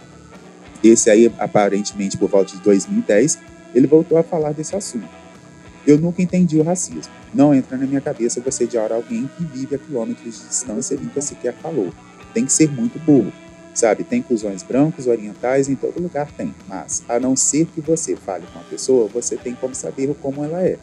[0.84, 3.40] esse aí aparentemente por volta de 2010,
[3.74, 5.08] ele voltou a falar desse assunto.
[5.86, 7.14] Eu nunca entendi o racismo.
[7.34, 10.98] Não entra na minha cabeça você odiar alguém que vive a quilômetros de distância e
[10.98, 11.94] nunca sequer falou.
[12.34, 13.32] Tem que ser muito burro.
[13.74, 16.56] Sabe, tem cuzões brancos, orientais, em todo lugar tem.
[16.66, 20.46] Mas, a não ser que você fale com a pessoa, você tem como saber como
[20.46, 20.78] ela é.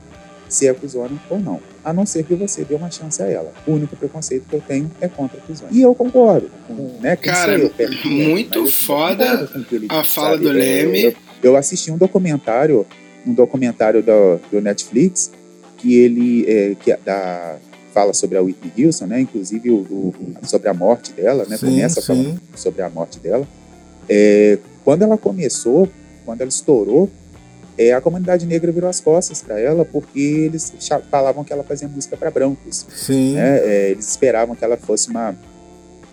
[0.47, 1.59] Se é cuzona ou não.
[1.83, 3.51] A não ser que você dê uma chance a ela.
[3.67, 5.75] O único preconceito que eu tenho é contra cuzões.
[5.75, 6.51] E eu concordo.
[6.67, 7.73] Com, né, Cara, eu
[8.05, 9.49] muito foda
[9.89, 11.03] a fala do É, Leme.
[11.05, 12.87] Eu, eu assisti um documentário,
[13.27, 15.31] um documentário do, do Netflix,
[15.79, 17.57] que ele é, que é da,
[17.93, 19.21] fala sobre a Whitney Houston, né?
[19.21, 21.57] Inclusive o, o- sobre a morte dela, né?
[21.57, 22.07] Sim, Começa sim.
[22.07, 23.47] falando sobre a morte dela.
[24.09, 25.89] É, quando ela começou,
[26.25, 27.11] quando ela estourou,
[27.79, 30.73] é, a comunidade negra virou as costas para ela porque eles
[31.11, 33.35] falavam que ela fazia música para brancos Sim.
[33.35, 33.59] né?
[33.61, 35.35] É, eles esperavam que ela fosse uma,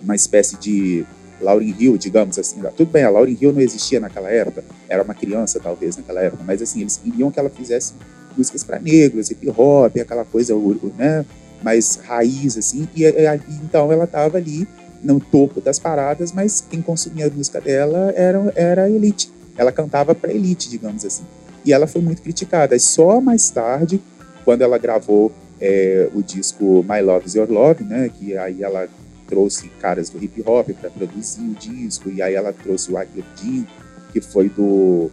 [0.01, 1.05] uma espécie de
[1.41, 2.62] Lauryn Hill, digamos assim.
[2.75, 6.43] Tudo bem, a Lauryn Hill não existia naquela época, era uma criança talvez naquela época,
[6.45, 7.93] mas assim, eles queriam que ela fizesse
[8.38, 10.54] músicas para negros, hip hop, aquela coisa,
[10.97, 11.25] né?
[11.62, 12.88] Mais raiz, assim.
[12.95, 14.67] E- e então ela estava ali
[15.04, 19.32] no topo das paradas, mas quem consumia a música dela era, era a elite.
[19.58, 21.23] Ela cantava para elite, digamos assim.
[21.65, 22.75] E ela foi muito criticada.
[22.75, 24.02] E só mais tarde,
[24.45, 28.10] quando ela gravou é, o disco My Love Is Your Love, né?
[28.17, 28.88] Que aí ela
[29.29, 33.65] trouxe caras do hip hop para produzir o disco, e aí ela trouxe o Jean,
[34.11, 35.11] que foi do,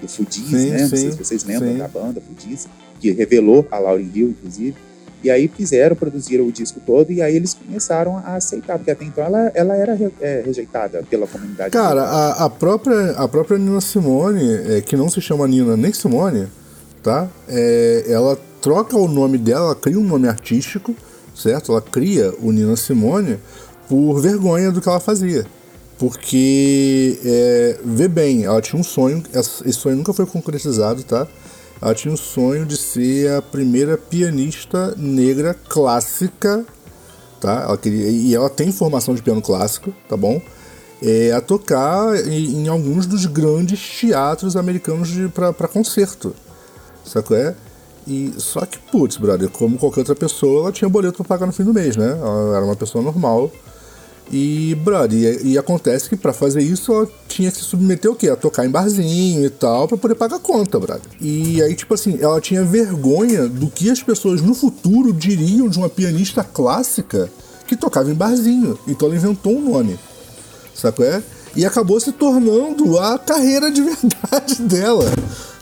[0.00, 0.82] do Sim, né?
[0.82, 1.78] Não sim, sei se vocês lembram sim.
[1.78, 2.68] da banda Fugees,
[3.00, 4.76] que revelou a Lauryn Hill, inclusive.
[5.24, 9.04] E aí fizeram, produziram o disco todo, e aí eles começaram a aceitar, porque até
[9.04, 11.70] então ela, ela era re- é, rejeitada pela comunidade.
[11.70, 15.92] Cara, a, a própria, a própria Nina Simone, é, que não se chama Nina nem
[15.92, 16.46] Simone,
[17.02, 17.28] tá?
[17.48, 20.94] É, ela troca o nome dela, ela cria um nome artístico,
[21.36, 21.70] certo?
[21.70, 23.38] Ela cria o Nina Simone
[23.88, 25.46] por vergonha do que ela fazia.
[25.98, 31.26] Porque, é, vê bem, ela tinha um sonho, esse sonho nunca foi concretizado, tá?
[31.80, 36.66] Ela tinha um sonho de ser a primeira pianista negra clássica
[37.40, 37.62] tá?
[37.62, 40.40] Ela queria, e ela tem formação de piano clássico, tá bom?
[41.02, 46.34] É, a tocar em, em alguns dos grandes teatros americanos pra concerto,
[47.04, 47.36] sacou?
[47.36, 47.54] É?
[48.06, 51.52] E, só que, putz, brother, como qualquer outra pessoa, ela tinha boleto pra pagar no
[51.52, 52.18] fim do mês, né?
[52.20, 53.50] Ela era uma pessoa normal.
[54.30, 58.14] E, brother, e, e acontece que para fazer isso ela tinha que se submeter o
[58.14, 58.28] quê?
[58.28, 61.10] A tocar em barzinho e tal, para poder pagar conta, brother.
[61.20, 65.78] E aí, tipo assim, ela tinha vergonha do que as pessoas no futuro diriam de
[65.78, 67.30] uma pianista clássica
[67.66, 68.78] que tocava em barzinho.
[68.86, 69.98] Então ela inventou um nome.
[70.80, 71.22] Qual é?
[71.54, 75.06] E acabou se tornando a carreira de verdade dela.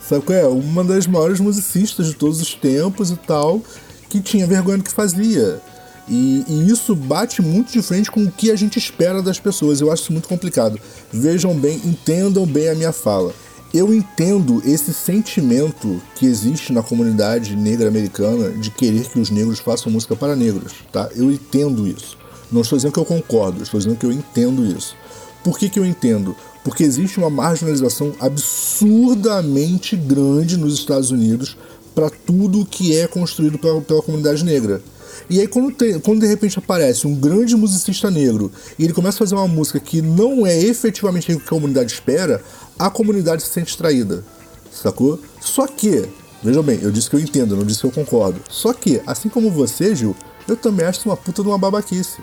[0.09, 0.47] Sabe qual é?
[0.47, 3.63] Uma das maiores musicistas de todos os tempos e tal,
[4.09, 5.61] que tinha vergonha do que fazia.
[6.07, 9.81] E, e, isso bate muito de frente com o que a gente espera das pessoas.
[9.81, 10.79] Eu acho isso muito complicado.
[11.11, 13.33] Vejam bem, entendam bem a minha fala.
[13.73, 19.59] Eu entendo esse sentimento que existe na comunidade negra americana de querer que os negros
[19.59, 21.09] façam música para negros, tá?
[21.17, 22.17] Eu entendo isso.
[22.53, 24.95] Não estou dizendo que eu concordo, estou dizendo que eu entendo isso.
[25.43, 26.37] Por que, que eu entendo?
[26.65, 31.57] Porque existe uma marginalização absurdamente grande nos Estados Unidos
[31.95, 34.83] para tudo que é construído pela, pela comunidade negra.
[35.29, 39.17] E aí, quando, tem, quando de repente aparece um grande musicista negro e ele começa
[39.17, 42.43] a fazer uma música que não é efetivamente o que a comunidade espera,
[42.79, 44.25] a comunidade se sente traída.
[44.73, 45.21] Sacou?
[45.41, 46.09] Só que,
[46.43, 48.41] vejam bem, eu disse que eu entendo, não disse que eu concordo.
[48.51, 50.17] Só que, assim como você, Gil,
[50.49, 52.19] eu também acho uma puta de uma babaquice.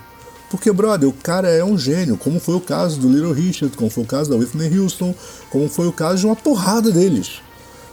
[0.52, 3.88] Porque, brother, o cara é um gênio, como foi o caso do Little Richard, como
[3.88, 5.14] foi o caso da Whitney Houston,
[5.48, 7.40] como foi o caso de uma porrada deles.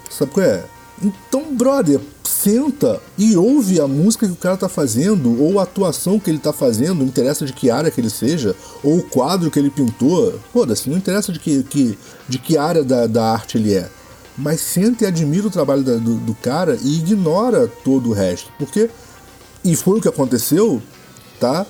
[0.09, 0.65] Sabe qual é?
[1.01, 6.19] Então, brother, senta e ouve a música que o cara tá fazendo, ou a atuação
[6.19, 9.49] que ele tá fazendo, não interessa de que área que ele seja, ou o quadro
[9.49, 10.37] que ele pintou.
[10.51, 13.89] Foda-se, não interessa de que, que, de que área da, da arte ele é.
[14.37, 18.51] Mas senta e admira o trabalho da, do, do cara e ignora todo o resto.
[18.59, 18.89] Porque,
[19.63, 20.81] e foi o que aconteceu,
[21.39, 21.65] tá?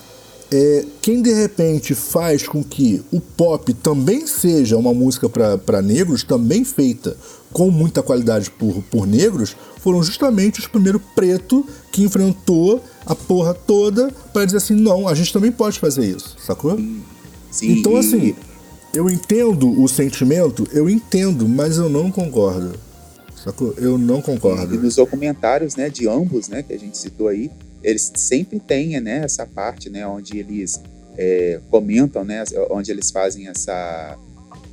[0.52, 6.24] É, quem de repente faz com que o pop também seja uma música para negros,
[6.24, 7.16] também feita
[7.54, 13.54] com muita qualidade por, por negros, foram justamente os primeiros pretos que enfrentou a porra
[13.54, 16.78] toda para dizer assim: não, a gente também pode fazer isso, sacou?
[17.52, 18.36] Sim, então, e- assim,
[18.94, 22.74] eu entendo o sentimento, eu entendo, mas eu não concordo,
[23.44, 23.74] sacou?
[23.78, 24.80] Eu não E concordo.
[24.80, 27.52] nos documentários, né, de ambos, né, que a gente citou aí,
[27.84, 30.82] eles sempre têm, né, essa parte, né, onde eles
[31.18, 34.18] é, comentam, né, onde eles fazem essa,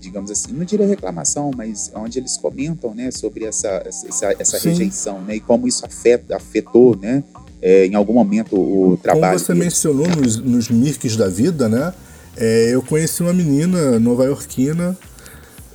[0.00, 5.20] digamos assim, não diria reclamação, mas onde eles comentam, né, sobre essa, essa, essa rejeição,
[5.22, 7.22] né, e como isso afeta, afetou, né,
[7.62, 9.64] é, em algum momento o trabalho Como você deles.
[9.64, 11.92] mencionou nos, nos Mirks da vida, né?
[12.36, 14.96] é, eu conheci uma menina nova-iorquina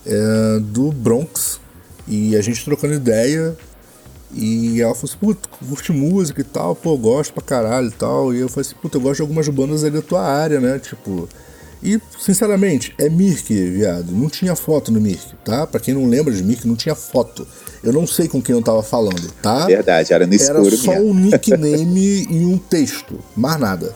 [0.06, 1.60] é, do Bronx
[2.08, 3.56] e a gente trocando ideia
[4.34, 8.34] e ela falou assim, puta, curte música e tal, pô, gosto pra caralho e tal.
[8.34, 10.80] E eu falei assim, puta, eu gosto de algumas bandas aí da tua área, né?
[10.80, 11.28] Tipo.
[11.84, 14.12] E, sinceramente, é Mirk, viado.
[14.12, 15.65] Não tinha foto no Mirk, tá?
[15.65, 17.48] Pra quem não lembra de Mirk, não tinha foto.
[17.84, 19.65] Eu não sei com quem eu tava falando, tá?
[19.65, 21.10] Verdade, era no Era escuro só mesmo.
[21.10, 23.96] um nickname e um texto, mais nada.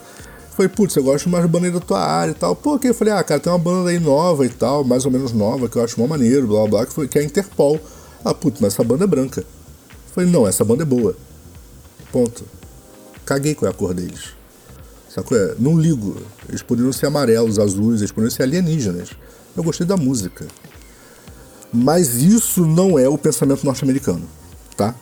[0.55, 2.55] Falei, putz, eu gosto mais de banda aí da tua área e tal.
[2.55, 5.11] Pô, que eu falei, ah, cara, tem uma banda aí nova e tal, mais ou
[5.11, 7.25] menos nova, que eu acho mó maneiro, blá blá blá, que, foi, que é a
[7.25, 7.79] Interpol.
[8.23, 9.43] Ah, putz, mas essa banda é branca.
[10.15, 11.13] Falei, não, essa banda é boa.
[12.09, 12.45] Ponto.
[13.25, 14.29] Caguei qual é a cor deles.
[15.13, 15.37] Sacou?
[15.37, 15.55] É?
[15.59, 16.15] Não ligo.
[16.47, 19.09] Eles poderiam ser amarelos, azuis, eles poderiam ser alienígenas.
[19.57, 20.47] Eu gostei da música.
[21.73, 24.23] Mas isso não é o pensamento norte-americano,
[24.77, 24.95] tá?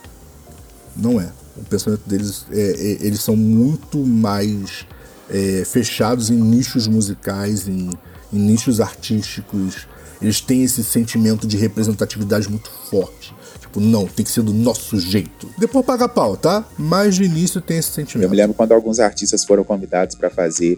[0.96, 1.32] Não é.
[1.56, 4.88] O pensamento deles, é, é- eles são muito mais
[5.30, 7.92] é, fechados em nichos musicais, em,
[8.32, 9.88] em nichos artísticos.
[10.24, 13.34] Eles têm esse sentimento de representatividade muito forte.
[13.60, 15.50] Tipo, não, tem que ser do nosso jeito.
[15.58, 16.66] Depois paga pau, tá?
[16.78, 18.30] Mas de início tem esse Eu sentimento.
[18.30, 20.78] me lembro quando alguns artistas foram convidados para fazer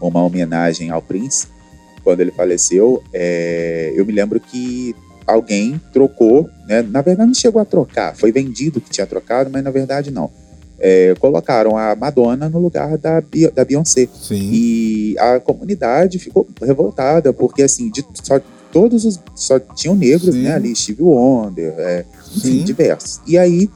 [0.00, 1.46] uma homenagem ao Prince,
[2.04, 3.02] quando ele faleceu.
[3.12, 4.94] é, eu me lembro que
[5.26, 6.82] alguém trocou, né?
[6.82, 10.30] Na verdade, não chegou a trocar, foi vendido que tinha trocado, mas na verdade não.
[10.84, 13.22] É, colocaram a Madonna no lugar da,
[13.54, 14.08] da Beyoncé.
[14.20, 14.50] Sim.
[14.52, 18.40] E a comunidade ficou revoltada, porque assim, de, só,
[18.72, 19.20] todos os.
[19.34, 20.42] Só tinham negros, Sim.
[20.42, 20.54] né?
[20.54, 22.04] Ali, Steve Wonder, é,
[22.34, 22.64] enfim, Sim.
[22.64, 23.20] diversos.
[23.26, 23.68] E aí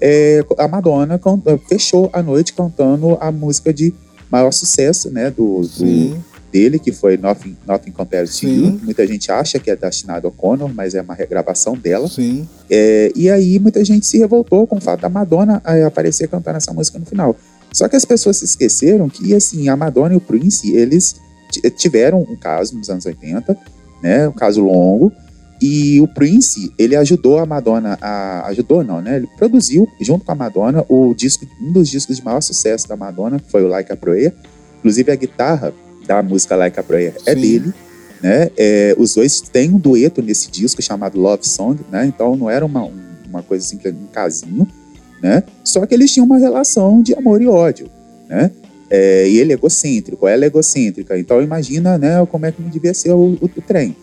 [0.00, 3.92] é, a Madonna can- fechou a noite cantando a música de
[4.30, 5.30] maior sucesso, né?
[5.30, 8.46] Do, do- dele, que foi Nothing, Nothing Compares to.
[8.46, 8.80] You.
[8.82, 12.08] Muita gente acha que é da Sinead O'Connor, mas é uma regravação dela.
[12.08, 12.48] Sim.
[12.70, 16.56] É, e aí muita gente se revoltou com o fato da Madonna eh, aparecer cantando
[16.56, 17.36] essa música no final.
[17.74, 21.16] Só que as pessoas se esqueceram que, assim, a Madonna e o Prince, eles
[21.52, 23.54] t- tiveram um caso nos anos 80,
[24.06, 24.28] né?
[24.28, 25.12] Um caso longo.
[25.60, 28.46] E o Prince, ele ajudou a Madonna a...
[28.48, 29.16] Ajudou não, né?
[29.16, 32.96] Ele produziu, junto com a Madonna, o disco, um dos discos de maior sucesso da
[32.96, 34.34] Madonna, que foi o Like a Prayer.
[34.78, 35.72] Inclusive a guitarra
[36.06, 37.40] da música Like a Prayer é Sim.
[37.40, 37.74] dele
[38.22, 38.50] né?
[38.56, 42.06] É, os dois têm um dueto nesse disco chamado Love Song, né?
[42.06, 42.92] Então não era uma, um-
[43.28, 44.66] uma coisa assim, um casinho,
[45.22, 45.42] né?
[45.62, 47.88] Só que eles tinham uma relação de amor e ódio,
[48.28, 48.50] né?
[48.88, 51.18] É, e ele é egocêntrico, ela é egocêntrica.
[51.18, 53.96] Então imagina né, como é que não devia ser o, o, o trem.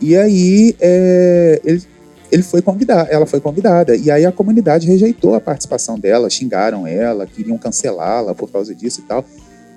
[0.00, 1.82] E aí é, ele,
[2.30, 3.96] ele foi convidar, ela foi convidada.
[3.96, 9.00] E aí a comunidade rejeitou a participação dela, xingaram ela, queriam cancelá-la por causa disso
[9.00, 9.24] e tal.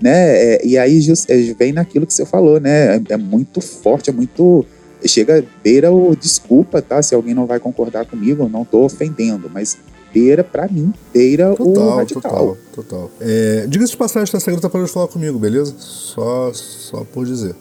[0.01, 0.55] Né?
[0.55, 2.97] É, e aí é, vem naquilo que você falou, né?
[2.97, 4.65] É, é muito forte, é muito
[5.05, 7.01] chega beira o desculpa, tá?
[7.01, 9.77] Se alguém não vai concordar comigo, não tô ofendendo, mas
[10.13, 12.21] beira para mim, beira total, o radical.
[12.21, 13.11] Total, total.
[13.19, 15.73] É, Diga-se de passagem, essa garota parou de falar comigo, beleza?
[15.77, 17.55] Só, só por dizer.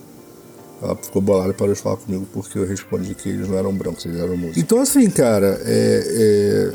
[0.83, 3.73] Ela ficou bolada e parou de falar comigo porque eu respondi que eles não eram
[3.73, 4.59] brancos, eles eram músicos.
[4.59, 6.73] Então, assim, cara, é,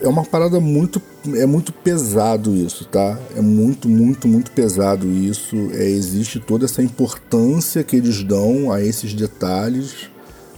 [0.00, 1.02] é, é uma parada muito.
[1.34, 3.18] É muito pesado isso, tá?
[3.36, 5.54] É muito, muito, muito pesado isso.
[5.74, 10.10] É, existe toda essa importância que eles dão a esses detalhes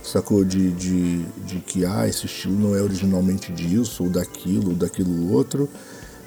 [0.05, 0.45] sacou?
[0.45, 5.33] De, de, de que ah, esse estilo não é originalmente disso, ou daquilo, ou daquilo
[5.33, 5.69] outro.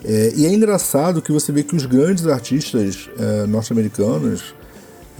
[0.04, 4.54] É, e é engraçado que você vê que os grandes artistas é, norte-americanos,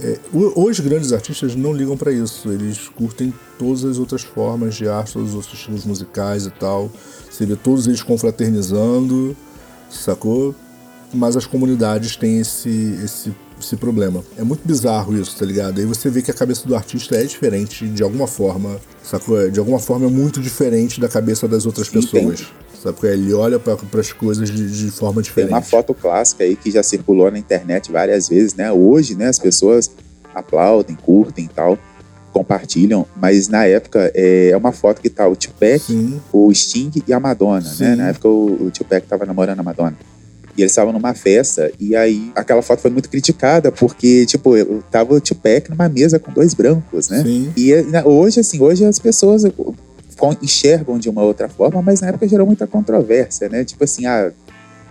[0.00, 4.88] é, os grandes artistas não ligam para isso, eles curtem todas as outras formas de
[4.88, 6.90] arte, todos os outros estilos musicais e tal.
[7.28, 9.36] Você vê todos eles confraternizando,
[9.90, 10.54] sacou?
[11.12, 14.24] Mas as comunidades têm esse, esse esse problema.
[14.36, 15.78] É muito bizarro isso, tá ligado?
[15.78, 19.50] Aí você vê que a cabeça do artista é diferente de alguma forma, sacou?
[19.50, 22.46] De alguma forma é muito diferente da cabeça das outras pessoas.
[22.82, 22.96] Sabe?
[23.08, 25.48] Ele olha para as coisas de, de, forma diferente.
[25.48, 28.70] Tem uma foto clássica aí que já circulou na internet várias vezes, né?
[28.70, 29.90] Hoje, né, as pessoas
[30.32, 31.76] aplaudem, curtem e tal,
[32.32, 36.20] compartilham, mas na época é, é uma foto que tá o Tupac, Sim.
[36.32, 37.74] o Sting e a Madonna, né?
[37.74, 37.84] Sim.
[37.84, 37.96] né?
[37.96, 39.96] Na época o, o Tupac tava namorando a Madonna.
[40.58, 44.50] E eles estavam numa festa, e aí aquela foto foi muito criticada, porque, tipo,
[44.90, 47.22] tava o Tupac numa mesa com dois brancos, né?
[47.22, 47.52] Sim.
[47.56, 49.44] E né, hoje, assim, hoje as pessoas
[50.42, 53.64] enxergam de uma outra forma, mas na época gerou muita controvérsia, né?
[53.64, 54.32] Tipo assim, ah.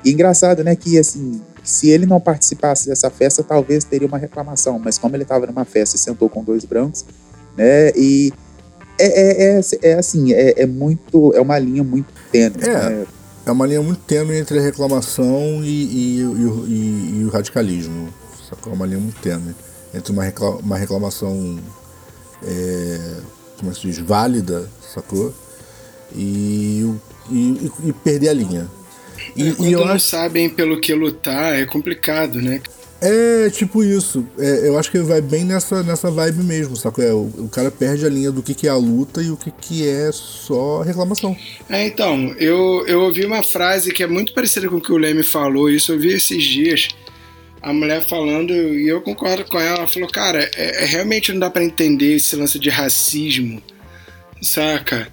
[0.06, 4.80] E engraçado, né, que assim, se ele não participasse dessa festa, talvez teria uma reclamação,
[4.80, 7.04] mas como ele estava numa festa e sentou com dois brancos,
[7.58, 7.92] né?
[7.94, 8.32] E
[8.98, 11.34] é, é, é, é assim, é, é, muito.
[11.36, 12.64] É uma linha muito tênue.
[12.64, 12.90] É.
[12.90, 13.06] Né?
[13.50, 18.14] É uma linha muito tênue entre a reclamação e, e, e, e o radicalismo.
[18.50, 18.74] Sacou?
[18.74, 19.56] É uma linha muito tênue.
[19.94, 21.60] Entre uma, reclama, uma reclamação,
[22.44, 23.16] é,
[23.58, 25.34] como é se diz, válida, sacou?
[26.16, 26.94] E,
[28.04, 28.68] perder a linha.
[29.36, 30.06] E, é, quando não acho...
[30.06, 32.62] sabem pelo que lutar, é complicado, né?
[33.02, 34.28] É, tipo isso.
[34.40, 37.02] É, eu acho que vai bem nessa, nessa vibe mesmo, saco?
[37.02, 39.38] É, o, o, cara perde a linha do que, que é a luta e o
[39.38, 41.38] que, que é só reclamação.
[41.70, 44.98] É, então, eu, eu ouvi uma frase que é muito parecida com o que o
[44.98, 46.88] Leme falou, isso eu vi esses dias.
[47.62, 51.40] A mulher falando, e eu concordo com ela, ela falou, cara, é, é realmente não
[51.40, 53.62] dá para entender esse lance de racismo,
[54.42, 55.08] saca?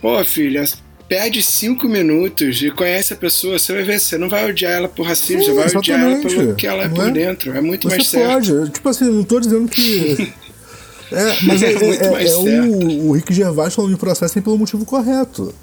[0.00, 0.64] Pô, filha,
[1.08, 4.88] perde cinco minutos e conhece a pessoa, você vai ver, você não vai odiar ela
[4.88, 5.90] por racismo, Sim, você vai exatamente.
[5.90, 7.10] odiar ela pelo que ela é não por é?
[7.10, 7.56] dentro.
[7.56, 8.54] É muito você mais certo.
[8.54, 8.70] Pode.
[8.70, 10.34] Tipo assim, não tô dizendo que.
[11.10, 14.84] é, mas é, é, é, é o, o Rick Gervais falando de processo pelo motivo
[14.84, 15.54] correto.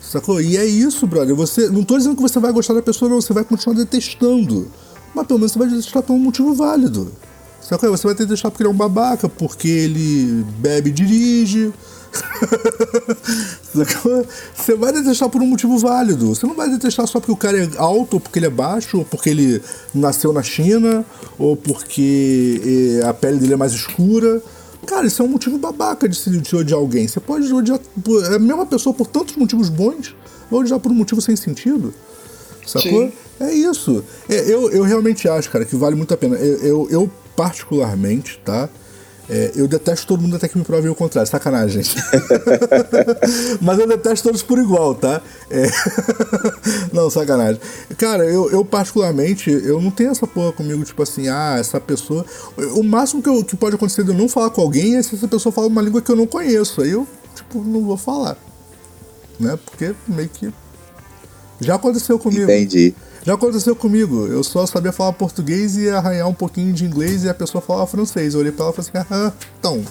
[0.00, 0.40] Sacou?
[0.42, 1.34] E é isso, brother.
[1.36, 3.20] Você, não tô dizendo que você vai gostar da pessoa, não.
[3.20, 4.70] Você vai continuar detestando.
[5.14, 7.12] Mas pelo menos você vai detestar por um motivo válido.
[7.60, 7.88] Sacou?
[7.90, 11.72] Você vai detestar porque ele é um babaca, porque ele bebe e dirige
[14.54, 16.34] você vai detestar por um motivo válido.
[16.34, 18.98] Você não vai detestar só porque o cara é alto, ou porque ele é baixo,
[18.98, 19.62] ou porque ele
[19.94, 21.04] nasceu na China,
[21.38, 24.42] ou porque a pele dele é mais escura.
[24.86, 27.06] Cara, isso é um motivo babaca de se de odiar alguém.
[27.06, 27.80] Você pode odiar
[28.34, 30.14] a mesma pessoa por tantos motivos bons,
[30.50, 31.94] ou odiar por um motivo sem sentido.
[32.66, 33.06] Sacou?
[33.06, 33.12] Sim.
[33.40, 34.04] É isso.
[34.28, 36.36] É, eu, eu realmente acho, cara, que vale muito a pena.
[36.36, 38.68] Eu, eu, eu particularmente, tá?
[39.30, 41.82] É, eu detesto todo mundo até que me provem o contrário, sacanagem.
[43.62, 45.22] Mas eu detesto todos por igual, tá?
[45.48, 45.66] É...
[46.92, 47.60] não, sacanagem.
[47.96, 52.26] Cara, eu, eu, particularmente, eu não tenho essa porra comigo, tipo assim, ah, essa pessoa.
[52.74, 55.14] O máximo que, eu, que pode acontecer de eu não falar com alguém é se
[55.14, 56.82] essa pessoa fala uma língua que eu não conheço.
[56.82, 58.36] Aí eu, tipo, não vou falar.
[59.38, 59.58] Né?
[59.64, 60.52] Porque meio que.
[61.60, 62.42] Já aconteceu comigo.
[62.42, 62.92] Entendi.
[63.24, 64.26] Já aconteceu comigo.
[64.26, 67.86] Eu só sabia falar português e arranhar um pouquinho de inglês e a pessoa falava
[67.86, 68.34] francês.
[68.34, 69.84] Eu olhei pra ela e falei assim, ah, então.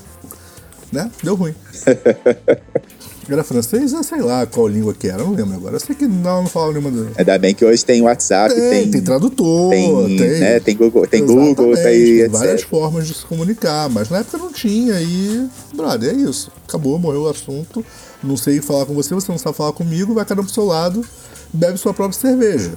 [0.91, 1.09] Né?
[1.23, 1.55] Deu ruim.
[3.29, 3.93] Era francês?
[3.93, 5.75] Eu sei lá qual língua que era, não lembro agora.
[5.75, 6.91] Eu sei que não, não falava nenhuma.
[6.91, 7.11] Do...
[7.15, 11.07] Ainda bem que hoje tem WhatsApp, tem, tem, tem tradutor, tem, tem, né, tem Google,
[11.07, 16.09] tem Google, tem, várias formas de se comunicar, mas na época não tinha e, brother,
[16.09, 16.51] é isso.
[16.67, 17.85] Acabou, morreu o assunto.
[18.21, 20.65] Não sei falar com você, você não sabe falar comigo, vai cada um pro seu
[20.65, 21.05] lado,
[21.53, 22.73] bebe sua própria cerveja.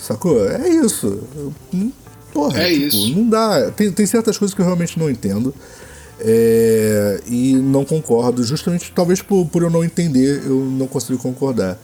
[0.00, 0.48] Sacou?
[0.48, 1.22] É isso.
[1.72, 1.92] Hum,
[2.32, 3.16] porra, é tipo, isso.
[3.16, 3.70] não dá.
[3.70, 5.54] Tem, tem certas coisas que eu realmente não entendo.
[6.22, 11.78] É, e não concordo, justamente talvez por, por eu não entender, eu não consigo concordar.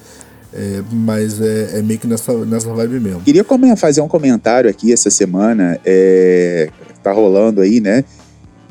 [0.52, 3.20] É, mas é, é meio que nessa, nessa vibe mesmo.
[3.20, 3.44] Queria
[3.76, 5.78] fazer um comentário aqui essa semana.
[5.84, 6.70] É,
[7.02, 8.04] tá rolando aí, né?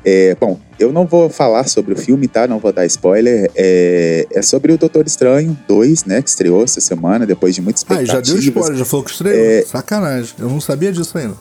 [0.07, 2.47] É, bom, eu não vou falar sobre o filme, tá?
[2.47, 3.49] Não vou dar spoiler.
[3.55, 6.21] É, é sobre o Doutor Estranho 2, né?
[6.21, 8.43] Que estreou essa semana, depois de muitas Ah, e já expectativas.
[8.43, 9.65] deu spoiler, já falou que estreou?
[9.65, 11.33] Sacanagem, eu não sabia disso ainda.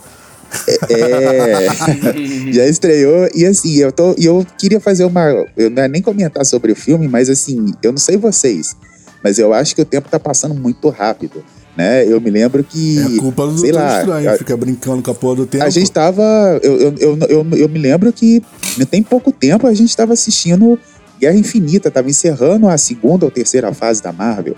[0.89, 1.67] É,
[2.53, 3.29] já estreou.
[3.35, 5.47] E assim, eu, tô, e eu queria fazer uma.
[5.57, 8.75] Eu não é nem comentar sobre o filme, mas assim, eu não sei vocês,
[9.23, 11.45] mas eu acho que o tempo tá passando muito rápido.
[11.77, 12.07] Né?
[12.07, 12.99] Eu me lembro que.
[13.01, 15.65] É culpa do sei Doutor lá, Estranho, a- fica brincando com a porra do tempo.
[15.65, 16.23] A gente tava.
[16.63, 18.43] Eu, eu, eu, eu, eu me lembro que
[18.91, 20.79] tem pouco tempo a gente tava assistindo
[21.19, 24.55] Guerra Infinita, tava encerrando a segunda ou terceira fase da Marvel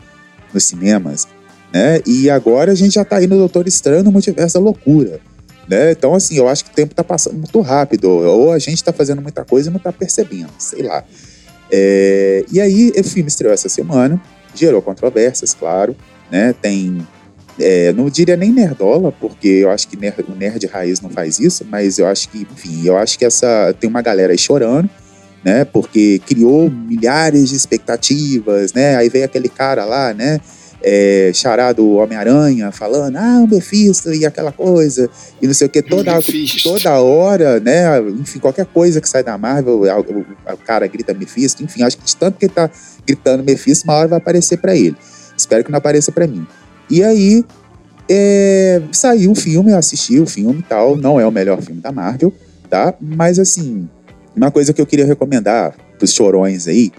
[0.52, 1.26] nos cinemas,
[1.72, 2.00] né?
[2.06, 5.18] E agora a gente já tá aí no Doutor Estranho no Multiverso da Loucura.
[5.68, 5.90] Né?
[5.90, 8.08] Então, assim, eu acho que o tempo tá passando muito rápido.
[8.08, 11.02] Ou a gente tá fazendo muita coisa e não tá percebendo, sei lá.
[11.70, 14.20] É, e aí, o filme estreou essa semana,
[14.54, 15.96] gerou controvérsias, claro,
[16.31, 16.55] né?
[16.61, 17.07] Tem
[17.59, 21.39] é, não diria nem nerdola, porque eu acho que ner- o nerd raiz não faz
[21.41, 24.91] isso, mas eu acho que, enfim, eu acho que essa tem uma galera aí chorando,
[25.43, 25.64] né?
[25.64, 28.97] Porque criou milhares de expectativas, né?
[28.97, 30.39] Aí veio aquele cara lá, né?
[30.83, 35.09] É, charado Homem-Aranha falando, ah, o Mephisto e aquela coisa,
[35.41, 36.62] e não sei o que, toda, Mephisto.
[36.62, 37.99] toda hora, né?
[38.20, 41.97] Enfim, qualquer coisa que sai da Marvel, o, o- o cara grita Mephisto, enfim, acho
[41.97, 42.70] que de tanto que ele tá
[43.07, 44.95] gritando Mephisto, uma hora vai aparecer pra ele.
[45.37, 46.47] Espero que não apareça pra mim.
[46.89, 47.45] E aí,
[48.09, 50.97] é, saiu o filme, eu assisti o filme e tal.
[50.97, 52.32] Não é o melhor filme da Marvel,
[52.70, 52.95] tá?
[53.01, 53.89] Mas assim,
[54.34, 56.93] uma coisa que eu queria recomendar pros chorões aí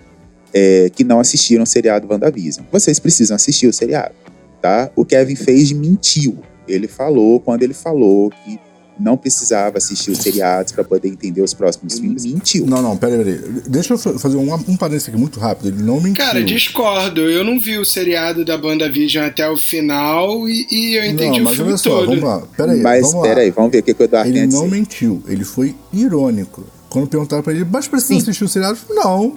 [0.54, 2.66] é que não assistiram o seriado WandaVision.
[2.72, 4.16] Vocês precisam assistir o seriado,
[4.62, 4.90] tá?
[4.96, 6.38] O Kevin Feige mentiu.
[6.68, 8.60] Ele falou, quando ele falou que
[9.00, 12.66] não precisava assistir os seriados para poder entender os próximos filmes, mentiu.
[12.66, 13.62] Não, não, pera aí, pera aí.
[13.68, 15.70] Deixa eu fa- fazer um, um parênteses aqui muito rápido.
[15.70, 16.24] Ele não mentiu.
[16.26, 17.22] Cara, discordo.
[17.22, 21.40] Eu não vi o seriado da Banda Vision até o final e, e eu entendi
[21.40, 22.06] não, o mas filme olha só, todo.
[22.08, 22.42] vamos lá.
[22.56, 23.22] Pera aí, Mas vamos lá.
[23.22, 26.64] peraí, vamos ver o que, que o Eduardo Ele não mentiu, ele foi irônico.
[26.90, 28.78] Quando perguntaram pra ele, mas precisa assistir o seriado?
[28.90, 29.36] Não.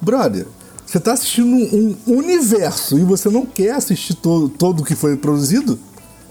[0.00, 0.46] Brother,
[0.86, 5.16] você tá assistindo um universo e você não quer assistir todo, todo o que foi
[5.16, 5.78] produzido?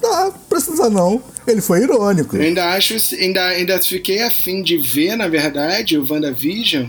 [0.04, 1.24] Não, precisa não.
[1.48, 2.36] Ele foi irônico.
[2.36, 6.88] Eu ainda acho, ainda, ainda fiquei afim de ver, na verdade, o WandaVision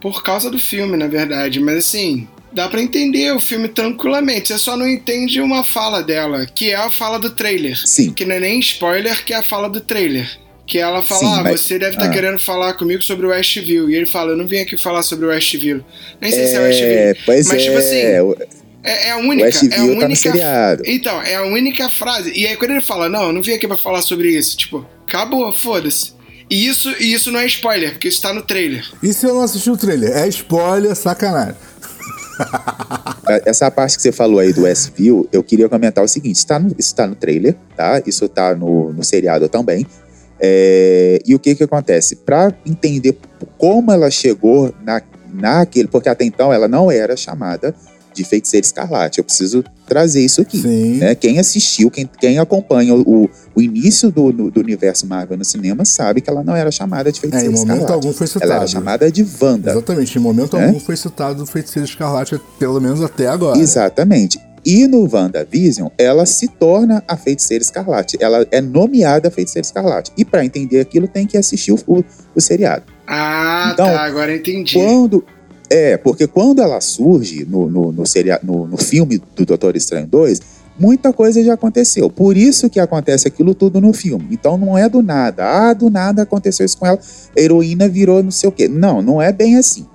[0.00, 1.60] por causa do filme, na verdade.
[1.60, 4.48] Mas assim, dá pra entender o filme tranquilamente.
[4.48, 7.76] Você só não entende uma fala dela, que é a fala do trailer.
[7.86, 8.12] Sim.
[8.12, 10.28] Que não é nem spoiler, que é a fala do trailer.
[10.66, 12.10] Que ela fala, Sim, ah, mas- você deve estar ah.
[12.10, 13.90] querendo falar comigo sobre o Westview.
[13.90, 15.84] E ele fala, eu não vim aqui falar sobre o Westview.
[16.20, 17.22] Nem sei se é É, Westview.
[17.26, 17.64] pois mas, é.
[17.64, 18.36] tipo assim, o-
[18.82, 19.44] é, é a única.
[19.44, 20.82] Westview é a tá no única seriado.
[20.86, 22.32] Então, é a única frase.
[22.34, 24.86] E aí quando ele fala, não, eu não vim aqui pra falar sobre isso, tipo,
[25.06, 26.12] acabou, foda-se.
[26.50, 28.84] E isso, e isso não é spoiler, porque isso tá no trailer.
[29.02, 30.16] E se eu não assistir o trailer?
[30.16, 31.54] É spoiler, sacanagem.
[33.46, 36.74] Essa parte que você falou aí do Westview, eu queria comentar o seguinte: está no,
[36.76, 38.02] isso tá no trailer, tá?
[38.04, 39.86] Isso tá no, no seriado também.
[40.40, 42.16] É, e o que que acontece?
[42.16, 43.16] Para entender
[43.56, 45.00] como ela chegou na,
[45.32, 45.86] naquele.
[45.86, 47.74] Porque até então ela não era chamada
[48.14, 49.18] de feiticeira escarlate.
[49.18, 50.58] Eu preciso trazer isso aqui.
[50.60, 50.98] Sim.
[50.98, 51.14] né?
[51.14, 55.84] Quem assistiu, quem, quem acompanha o, o início do, do, do universo Marvel no cinema
[55.84, 57.92] sabe que ela não era chamada de É, em feiticeira momento escarlate.
[57.92, 59.70] algum foi Ela era chamada de Wanda.
[59.72, 60.66] Exatamente, em momento Né?
[60.66, 63.58] algum foi citado o Feiticeiro Escarlate, pelo menos até agora.
[63.58, 64.38] Exatamente.
[64.64, 68.18] E no WandaVision, ela se torna a Feiticeira Escarlate.
[68.20, 70.12] Ela é nomeada a Feiticeira Escarlate.
[70.18, 72.04] E para entender aquilo, tem que assistir o, o,
[72.34, 72.82] o seriado.
[73.06, 74.74] Ah, Então, tá, agora eu entendi.
[74.74, 75.24] Quando.
[75.70, 80.06] É, porque quando ela surge no, no, no, seria, no, no filme do Doutor Estranho
[80.08, 80.40] 2,
[80.78, 82.10] muita coisa já aconteceu.
[82.10, 84.26] Por isso que acontece aquilo tudo no filme.
[84.32, 85.44] Então não é do nada.
[85.44, 86.98] Ah, do nada aconteceu isso com ela.
[87.36, 88.66] A heroína virou não sei o quê.
[88.66, 89.86] Não, não é bem assim.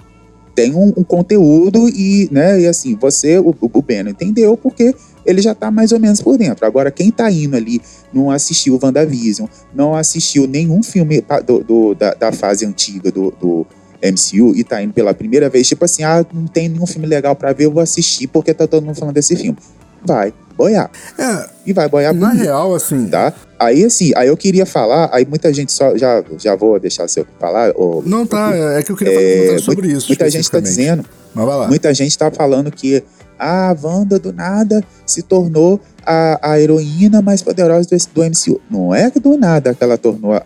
[0.55, 4.95] Tem um, um conteúdo e, né, e assim, você, o, o Beno entendeu porque
[5.26, 6.65] ele já tá mais ou menos por dentro.
[6.65, 7.82] Agora, quem tá indo ali,
[8.13, 13.67] não assistiu WandaVision, não assistiu nenhum filme do, do- da, da fase antiga do, do
[14.04, 17.36] MCU e tá indo pela primeira vez, tipo assim, ah, não tem nenhum filme legal
[17.36, 19.58] pra ver, eu vou assistir porque tá todo mundo falando desse filme.
[20.04, 20.89] Vai boiar.
[21.18, 23.08] É, E vai boiar na bonito, real, assim.
[23.08, 23.34] tá?
[23.60, 27.26] Aí, assim, aí eu queria falar, aí muita gente só, já, já vou deixar você
[27.39, 30.08] falar, ô, Não, tá, é que eu queria é, comentário sobre isso.
[30.10, 31.68] Muita gente tá dizendo Mas vai lá.
[31.68, 33.04] Muita gente tá falando que
[33.38, 38.62] ah, a Wanda do nada se tornou a, a heroína mais poderosa do, do MCU.
[38.70, 40.41] Não é do nada que ela tornou a,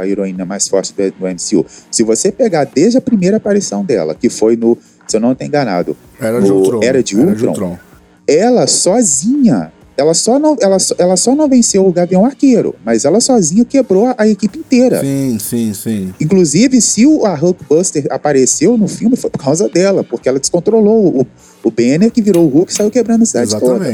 [0.00, 1.66] a heroína mais forte do, do MCU.
[1.90, 5.46] Se você pegar desde a primeira aparição dela, que foi no, se eu não estou
[5.46, 6.80] enganado, Era de no Ultron.
[6.82, 7.78] Era de Ultron,
[8.26, 13.20] ela sozinha ela só não, ela, ela só não venceu o Gavião Arqueiro, mas ela
[13.20, 14.98] sozinha quebrou a, equipe inteira.
[15.00, 16.14] Sim, sim, sim.
[16.18, 21.20] Inclusive, se o, a Hulkbuster apareceu no filme, foi por causa dela, porque ela descontrolou
[21.20, 21.26] o,
[21.62, 23.84] o Banner, que virou o Hulk e saiu quebrando a cidade toda.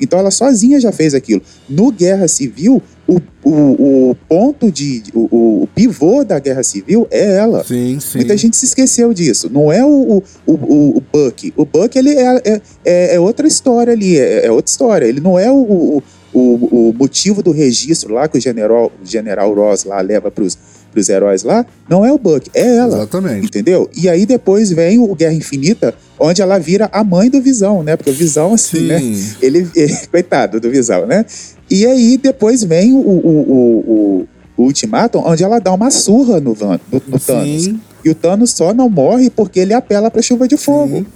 [0.00, 1.42] Então ela sozinha já fez aquilo.
[1.68, 5.02] No Guerra Civil, o, o, o ponto de.
[5.14, 7.62] O, o- pivô da Guerra Civil é ela.
[7.64, 8.18] Sim, sim.
[8.18, 9.48] Muita gente se esqueceu disso.
[9.52, 11.52] Não é o, o, o, o- Buck.
[11.56, 14.18] O Buck ele é, é, é- é outra história ali.
[14.18, 15.06] É, é outra história.
[15.06, 19.52] Ele não é o, o, o, motivo do registro lá que o general, o general
[19.54, 20.56] Ross lá leva pros,
[20.90, 21.64] pros heróis lá.
[21.88, 22.98] Não é o Buck, é ela.
[22.98, 23.46] Exatamente.
[23.46, 23.88] Entendeu?
[23.96, 27.96] E aí depois vem o Guerra Infinita, onde ela vira a mãe do Visão, né?
[27.96, 28.86] Porque o Visão, assim, Sim.
[28.86, 29.00] né?
[29.42, 31.24] Ele, ele- coitado do Visão, né?
[31.70, 34.26] E aí depois vem o, o, o,
[34.58, 37.70] o- Ultimatum, onde ela dá uma surra no, Van, no, no Thanos.
[38.04, 40.98] E o Thanos só não morre porque ele apela pra chuva de fogo.
[40.98, 41.06] Sim.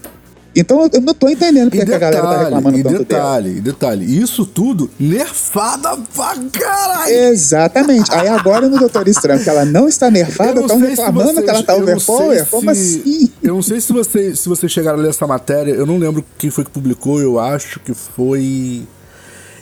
[0.57, 3.05] Então eu não tô entendendo porque E que a galera tá reclamando e tanto dela.
[3.05, 7.13] detalhe, e detalhe, isso tudo nerfada pra caralho.
[7.13, 8.13] Exatamente.
[8.13, 11.63] Aí agora no Doutor Estranho, que ela não está nerfada, estão reclamando vocês- que ela
[11.63, 12.47] tá overpower?
[12.47, 13.31] Como assim?
[13.43, 16.25] Eu não sei se vocês se vocês chegaram a ler essa matéria, eu não lembro
[16.39, 18.83] quem foi que publicou, eu acho que foi.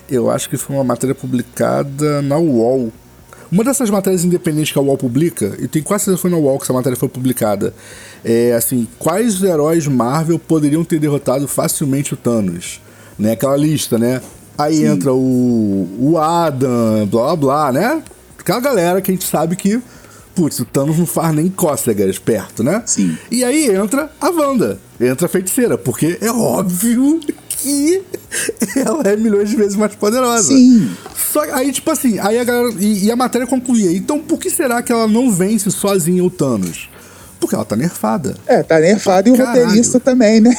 [0.09, 2.91] Eu acho que foi uma matéria publicada na UOL.
[3.53, 6.37] Uma dessas matérias independentes que a UOL publica, e tenho quase certeza que foi na
[6.37, 7.71] UOL que essa matéria foi publicada,
[8.25, 12.81] é assim, quais heróis Marvel poderiam ter derrotado facilmente o Thanos?
[13.17, 13.33] Né?
[13.33, 14.23] Aquela lista, né?
[14.57, 18.03] Aí entra o, o Adam, blá blá blá, né?
[18.39, 19.79] Aquela galera que a gente sabe que,
[20.33, 22.81] putz, o Thanos não faz nem cócegas perto, né?
[22.87, 23.15] Sim.
[23.29, 27.19] E aí entra a Wanda, entra a feiticeira, porque é óbvio
[27.63, 28.03] que
[28.85, 30.49] ela é milhões de vezes mais poderosa.
[30.49, 30.91] Sim.
[31.31, 32.73] Só que aí, tipo assim, aí a galera.
[32.79, 33.91] E, e a matéria concluía.
[33.95, 36.89] Então, por que será que ela não vence sozinha o Thanos?
[37.39, 38.35] Porque ela tá nerfada.
[38.47, 39.61] É, tá nerfado e o Caralho.
[39.63, 40.55] roteirista também, né?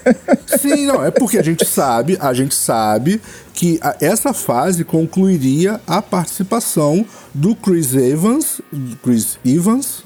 [0.60, 3.20] Sim, não, é porque a gente sabe, a gente sabe
[3.54, 8.60] que a- essa fase concluiria a participação do Chris Evans,
[9.02, 10.02] Chris Evans,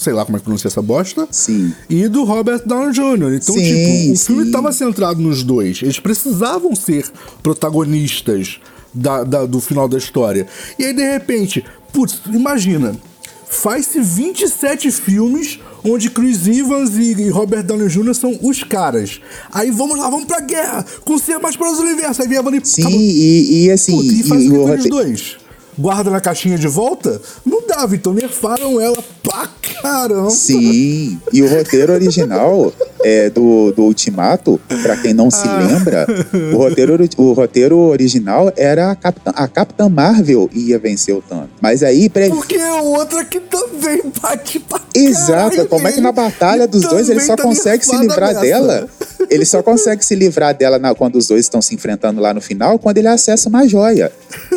[0.00, 1.74] sei lá como é que pronuncia essa bosta, Sim.
[1.88, 3.34] e do Robert Downey Jr.
[3.34, 4.46] Então, Sim, tipo, o filme sim.
[4.48, 5.80] estava centrado nos dois.
[5.82, 7.04] Eles precisavam ser
[7.42, 8.58] protagonistas
[8.94, 10.46] da, da- do final da história.
[10.78, 12.96] E aí, de repente, putz, imagina,
[13.48, 18.14] faz-se 27 filmes onde Chris Evans e, e Robert Downey Jr.
[18.14, 19.20] são os caras.
[19.52, 22.22] Aí vamos lá, vamos pra guerra, com ser mais para o universo.
[22.22, 25.36] Aí vem a e Sim, e, e assim, e e, faz e rote- dois?
[25.80, 27.20] Guarda na caixinha de volta?
[27.44, 29.48] Não dava, então nerfaram ela pra
[29.82, 30.30] caramba.
[30.30, 32.72] Sim, e o roteiro original
[33.02, 35.58] é, do, do Ultimato, pra quem não se Ah.
[35.58, 36.06] lembra,
[36.52, 41.48] o roteiro, o roteiro original era a Capitã, a Capitã Marvel ia vencer o Thanos.
[41.62, 46.12] Mas aí, pre- Porque é outra que também bate pra Exato, como é que na
[46.12, 48.40] batalha dos dois ele só tá consegue se livrar nessa.
[48.40, 48.88] dela?
[49.30, 52.40] Ele só consegue se livrar dela na- quando os dois estão se enfrentando lá no
[52.40, 54.10] final, quando ele acessa uma joia.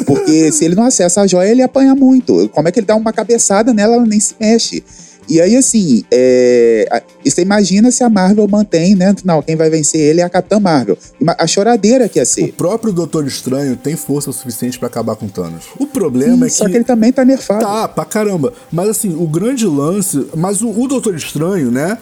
[0.05, 2.49] Porque se ele não acessa a joia, ele apanha muito.
[2.49, 4.83] Como é que ele dá uma cabeçada nela, ela nem se mexe.
[5.29, 9.15] E aí, assim, é, você imagina se a Marvel mantém, né?
[9.23, 10.97] Não, quem vai vencer ele é a Capitã Marvel.
[11.37, 12.51] A choradeira que ia O ser.
[12.51, 15.63] próprio Doutor Estranho tem força suficiente pra acabar com Thanos.
[15.79, 16.55] O problema é que.
[16.55, 17.61] Só que ele também tá nerfado.
[17.63, 18.51] Tá, pra caramba.
[18.69, 20.27] Mas assim, o grande lance.
[20.35, 21.97] Mas o, o Doutor Estranho, né?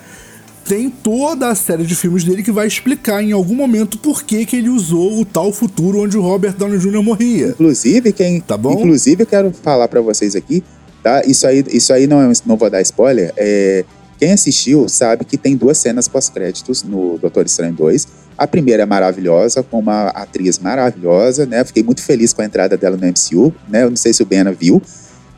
[0.72, 4.46] Tem toda a série de filmes dele que vai explicar em algum momento por que,
[4.46, 7.04] que ele usou o tal futuro onde o Robert Downey Jr.
[7.04, 7.48] morria.
[7.48, 8.40] Inclusive, quem.
[8.40, 8.72] Tá bom?
[8.72, 10.64] Inclusive, eu quero falar pra vocês aqui,
[11.04, 11.24] tá?
[11.26, 13.34] Isso aí, isso aí não, é, não vou dar spoiler.
[13.36, 13.84] É,
[14.18, 18.08] quem assistiu sabe que tem duas cenas pós-créditos no Doutor Estranho 2.
[18.38, 21.66] A primeira é maravilhosa, com uma atriz maravilhosa, né?
[21.66, 23.84] Fiquei muito feliz com a entrada dela no MCU, né?
[23.84, 24.82] Eu não sei se o Bena viu.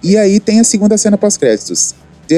[0.03, 1.95] E aí tem a segunda cena pós-créditos.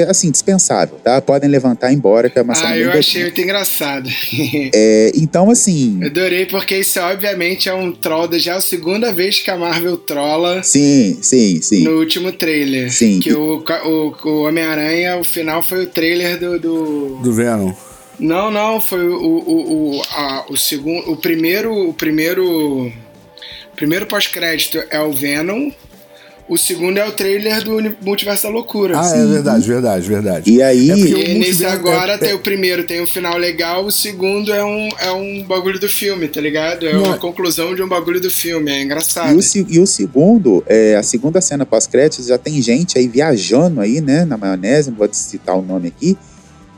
[0.08, 1.20] Assim, dispensável, tá?
[1.22, 4.08] Podem levantar e ir embora, que é uma cena Ah, eu achei muito engraçado.
[4.74, 5.98] É, então, assim.
[6.00, 9.56] Eu adorei porque isso obviamente é um troll, já é a segunda vez que a
[9.56, 11.84] Marvel trola Sim, sim, sim.
[11.84, 12.92] no último trailer.
[12.92, 13.20] Sim.
[13.20, 16.58] Que o, ca- o, o Homem-Aranha, o final foi o trailer do.
[16.58, 17.16] do...
[17.22, 17.72] Do Venom.
[18.18, 21.10] Não, não, foi o, o, o, a- o segundo.
[21.10, 21.72] O primeiro.
[21.88, 22.86] O primeiro.
[22.86, 25.70] O primeiro pós-crédito é o Venom.
[26.48, 28.96] O segundo é o trailer do Multiverso da Loucura.
[29.00, 30.50] Ah, é verdade, verdade, verdade.
[30.52, 30.90] E aí.
[30.92, 33.84] É porque E o nesse multiverso- agora é- tem o primeiro, tem um final legal,
[33.84, 36.86] o segundo é um, é um bagulho do filme, tá ligado?
[36.86, 39.32] É Não, uma é- conclusão de um bagulho do filme, é engraçado.
[39.32, 43.80] E o, e o segundo, é, a segunda cena pós-créditos, já tem gente aí viajando
[43.80, 46.16] aí, né, na maionese, não vou citar o nome aqui,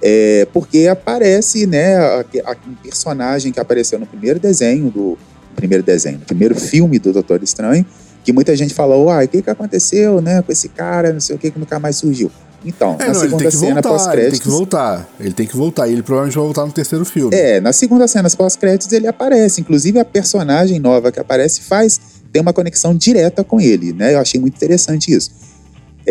[0.01, 5.19] é, porque aparece, né, a- a- um personagem que apareceu no primeiro desenho do
[5.55, 7.85] primeiro desenho, no primeiro filme do Doutor Estranho,
[8.29, 11.35] que muita gente falou, uai, o que que aconteceu, né, com esse cara, não sei
[11.35, 12.31] o que, que nunca mais surgiu.
[12.63, 14.41] Então, É, na não, segunda cena voltar, ele tem pós-créditos.
[14.41, 15.09] que voltar.
[15.19, 15.89] Ele tem que voltar.
[15.89, 17.35] E ele provavelmente vai voltar no terceiro filme.
[17.35, 19.63] É, na segunda cena pós-créditos ele aparece.
[19.63, 21.99] Inclusive a personagem nova que aparece faz
[22.31, 24.13] tem uma conexão direta com ele, né?
[24.13, 25.31] Eu achei muito interessante isso.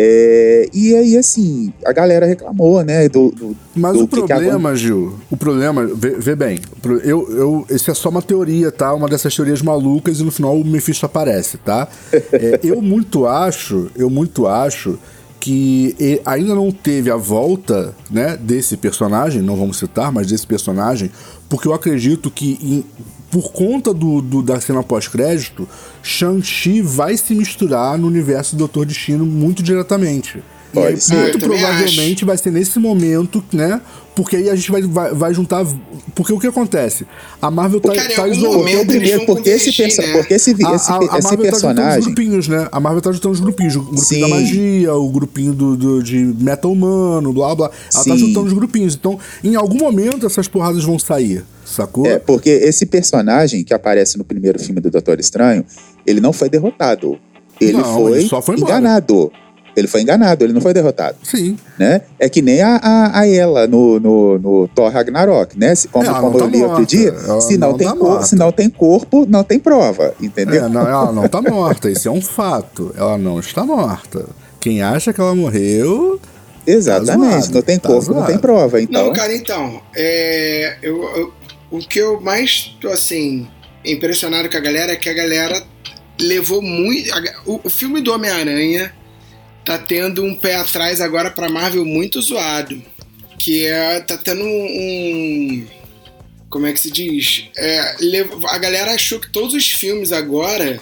[0.00, 3.08] É, e aí, assim, a galera reclamou, né?
[3.08, 6.60] Do, do- Mas do o que que problema, Gil, o problema, vê, vê bem,
[7.02, 8.94] eu, eu, esse é só uma teoria, tá?
[8.94, 11.88] Uma dessas teorias malucas e no final o Mephisto aparece, tá?
[12.12, 14.96] É, eu muito acho, eu muito acho
[15.40, 21.10] que ainda não teve a volta, né, desse personagem, não vamos citar, mas desse personagem,
[21.48, 22.84] porque eu acredito que em-
[23.30, 25.68] por conta do, do- da cena pós-crédito,
[26.02, 30.42] Shang-Chi vai se misturar no universo do Doutor Destino muito diretamente.
[30.72, 31.14] Pode e aí, ser.
[31.16, 33.80] muito provavelmente vai ser nesse momento, né?
[34.14, 35.64] Porque aí a gente vai, vai, vai juntar.
[36.14, 37.06] Porque o que acontece?
[37.40, 38.64] A Marvel tá, Cara, tá isolando.
[38.86, 40.12] Primeiro, porque, esse, perso- né?
[40.12, 42.02] porque esse, esse, A, a, a esse Marvel tá juntando os personagem.
[42.02, 42.68] grupinhos, né?
[42.72, 43.76] A Marvel tá juntando os grupinhos.
[43.76, 44.20] O grupinho Sim.
[44.20, 47.70] da magia, o grupinho do, do- de metal humano, blá blá.
[47.94, 48.18] Ela tá Sim.
[48.18, 48.96] juntando os grupinhos.
[48.96, 51.44] Então, em algum momento, essas porradas vão sair.
[51.64, 52.04] Sacou?
[52.04, 55.64] É, porque esse personagem que aparece no primeiro filme do Doutor Estranho,
[56.04, 57.16] ele não foi derrotado.
[57.60, 58.74] Ele Não, foi, ele só foi embora.
[59.76, 61.16] Ele foi enganado, ele não foi derrotado.
[61.22, 61.56] Sim.
[61.78, 62.02] Né?
[62.18, 65.74] É que nem a, a, a ela no, no, no Thor Ragnarok, né?
[65.74, 67.76] Se- Como, É, ela como não eu tá li outro dia, Ela se não, não
[67.78, 68.26] tem tá cor- morta.
[68.26, 70.64] se não tem corpo, não tem prova, entendeu?
[70.64, 71.90] É, não, ela não tá morta.
[71.90, 72.92] Isso é um fato.
[72.96, 74.24] Ela não está morta.
[74.60, 76.20] Quem acha que ela morreu.
[76.66, 78.80] Exatamente, zoado, não tem tá corpo, não tem prova.
[78.82, 81.32] Então, Não, cara, então, é, eu, eu-
[81.70, 83.46] o que eu mais tô assim
[83.84, 85.62] impressionado com a galera é que a galera
[86.20, 87.10] levou muito.
[87.14, 88.92] a- o, o filme do Homem-Aranha
[89.68, 92.82] tá tendo um pé atrás agora pra Marvel muito zoado.
[93.38, 94.00] Que é.
[94.00, 94.46] tá tendo um.
[94.46, 95.66] um-
[96.48, 97.44] como é que se diz?
[97.58, 97.94] É,
[98.48, 100.80] a galera achou que todos os filmes agora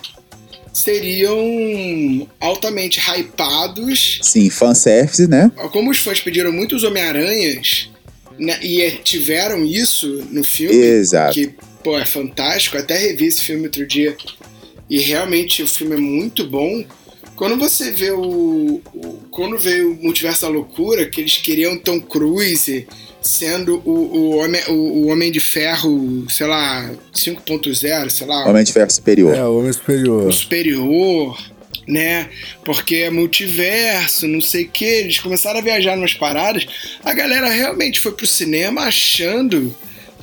[0.72, 5.50] seriam altamente hypados sim, fanservice, né?
[5.72, 7.90] como os fãs pediram muitos Homem-Aranhas
[8.38, 11.34] né, e é- tiveram isso no filme, Exato.
[11.34, 11.50] que
[11.82, 14.16] pô, é fantástico, até revi esse filme outro dia
[14.88, 16.84] e realmente o filme é muito bom.
[17.36, 22.00] Quando você vê o, o- quando vê o Multiverso da Loucura, que eles queriam Tom
[22.00, 22.86] Cruise
[23.20, 28.64] sendo o, o, homem, o, o Homem de Ferro, sei lá, 5.0, sei lá, Homem
[28.64, 29.34] de Ferro Superior.
[29.34, 30.26] É, o Homem Superior.
[30.28, 31.38] o superior,
[31.86, 32.30] né?
[32.64, 34.84] Porque é multiverso, não sei o que.
[34.84, 36.66] Eles começaram a viajar umas paradas.
[37.04, 39.74] A galera realmente foi pro cinema achando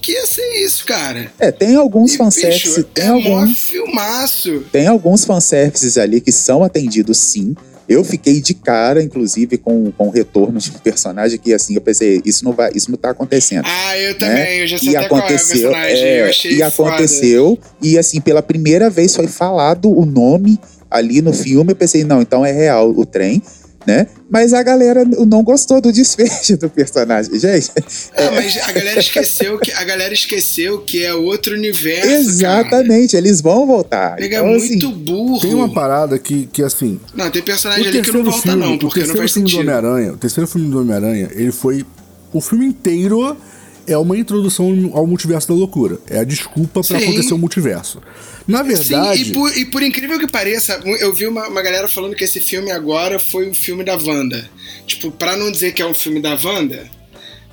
[0.04, 1.32] que ia ser isso, cara.
[1.40, 4.64] É, tem alguns E, fanservices, bicho, tem é alguns, filmaço.
[4.72, 7.56] tem alguns fanservices ali que são atendidos sim.
[7.88, 11.82] Eu fiquei de cara, inclusive, com, com o retorno de um personagem que, assim, eu
[11.82, 13.66] pensei, isso não vai, isso não tá acontecendo.
[13.66, 14.64] Ah, eu também, né?
[14.64, 16.90] eu já sei E até qual é o aconteceu, é, eu achei e foda.
[16.92, 20.58] aconteceu, e assim, pela primeira vez foi falado o nome
[20.90, 23.42] ali no filme, eu pensei, não, então é real o trem,
[23.86, 24.08] né?
[24.30, 27.72] Mas a galera não gostou do desfecho do personagem, gente.
[28.16, 32.08] Ah, mas a galera esqueceu que a galera esqueceu que é outro universo.
[32.08, 32.20] Cara.
[32.20, 34.16] Exatamente, eles vão voltar.
[34.16, 35.42] Pega Então, assim, muito burro.
[35.42, 37.00] Tem uma parada que, que assim.
[37.14, 39.48] Não, tem personagem ali que não volta, filme, não, o porque não terceiro faz filme
[39.48, 39.70] do sentido.
[39.70, 41.86] Homem-Aranha, o terceiro filme do Homem-Aranha, ele foi.
[42.32, 43.38] O filme inteiro
[43.86, 45.98] é uma introdução ao multiverso da loucura.
[46.10, 47.04] É a desculpa pra Sim.
[47.04, 48.02] acontecer o multiverso.
[48.48, 49.24] Na verdade.
[49.24, 52.24] Sim, e por, e por incrível que pareça, eu vi uma, uma galera falando que
[52.24, 54.50] esse filme agora foi um filme da Wanda.
[54.86, 56.90] Tipo, pra não dizer que é um filme da Wanda,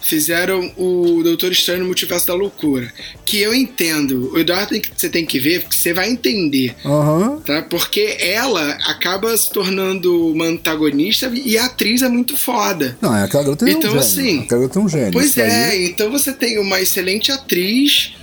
[0.03, 2.93] fizeram o Doutor Estranho no Multiverso da Loucura.
[3.25, 4.33] Que eu entendo.
[4.33, 6.75] O Eduardo tem que, você tem que ver, porque você vai entender.
[6.85, 7.41] Aham.
[7.45, 7.63] Tá?
[7.63, 12.97] Porque ela acaba se tornando uma antagonista e a atriz é muito foda.
[13.01, 14.01] Não, é aquela garota é Então, um gênio.
[14.01, 15.13] assim, Aquela garota é um gênio.
[15.13, 18.15] Pois é, aí- então você tem uma excelente atriz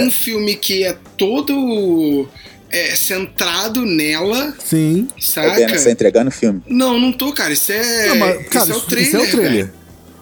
[0.00, 2.28] um filme que é todo
[2.70, 5.08] é, centrado nela, Sim.
[5.20, 5.54] Saca?
[5.54, 6.62] Bena, você tá entregando o filme.
[6.66, 7.52] Não, não tô, cara.
[7.52, 9.08] Isso é, Não, mas, cara, isso é o trailer.
[9.08, 9.72] isso é o trailer.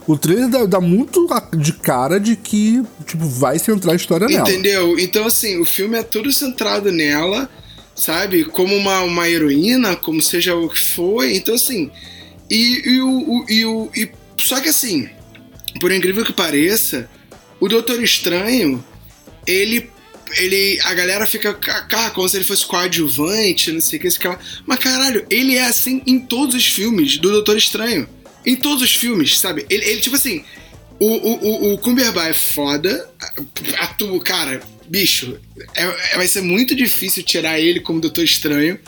[0.06, 4.48] O trailer dá, dá muito de cara de que, tipo, vai centrar a história nela.
[4.48, 4.98] Entendeu?
[4.98, 7.48] Então, assim, o filme é todo centrado nela,
[7.94, 8.44] sabe?
[8.44, 11.36] Como uma, uma heroína, como seja o que foi.
[11.36, 11.90] Então, assim.
[12.50, 13.88] E, e o, o- e o.
[13.94, 15.08] e- só que, assim,
[15.80, 17.08] por incrível que pareça,
[17.60, 18.82] o Doutor Estranho,
[19.46, 19.90] ele.
[20.36, 24.38] Ele, a galera fica cá, como se ele fosse coadjuvante, não sei o que, sei.
[24.64, 28.08] Mas caralho, ele é assim em todos os filmes do Doutor Estranho.
[28.46, 29.66] Em todos os filmes, sabe?
[29.68, 30.44] Ele, ele, tipo assim,
[31.00, 33.10] o, o, o, o Cumberbatch é foda,
[33.80, 35.36] atua, cara, bicho,
[35.74, 38.78] é, é- vai ser muito difícil tirar ele como Doutor Estranho,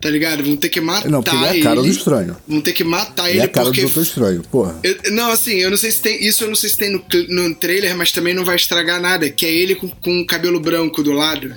[0.00, 0.44] tá ligado?
[0.44, 1.90] Vão ter que matar Não, porque ele é a cara do ele.
[1.96, 2.36] estranho.
[2.46, 3.80] Vão ter que matar Ele ele, é a cara porque.
[3.80, 4.78] do Doutor Estranho, porra.
[4.82, 6.24] Eu- não, assim, eu não sei se tem.
[6.24, 9.28] Isso eu não sei se tem no, no trailer, mas também não vai estragar nada.
[9.30, 11.54] Que é ele com, com o cabelo branco do lado.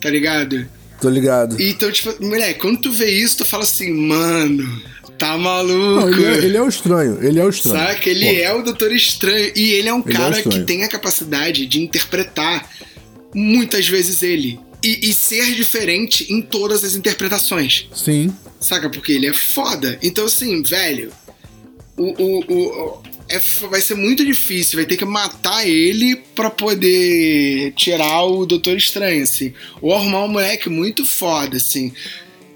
[0.00, 0.66] Tá ligado?
[1.00, 1.60] Tô ligado.
[1.60, 4.82] Então, tipo, moleque, quando tu vê isso, tu fala assim, mano.
[5.18, 6.08] Tá Não, maluco?
[6.08, 7.86] ele, é, ele é o estranho, ele é o estranho.
[7.86, 8.10] Saca?
[8.10, 9.50] Ele é o Doutor Estranho.
[9.56, 10.66] E ele é um Ele é cara que estranho.
[10.66, 12.68] tem a capacidade de interpretar
[13.34, 14.58] muitas vezes ele.
[14.86, 17.88] E, e ser diferente em todas as interpretações.
[17.94, 18.32] Sim.
[18.60, 18.88] Saca?
[18.88, 19.98] Porque ele é foda.
[20.02, 21.10] Então, assim, velho,
[21.96, 24.76] o, o, o- é f- vai ser muito difícil.
[24.78, 29.52] Vai ter que matar ele pra poder tirar o Doutor Estranho, assim.
[29.82, 31.92] Ou arrumar um moleque muito foda, assim.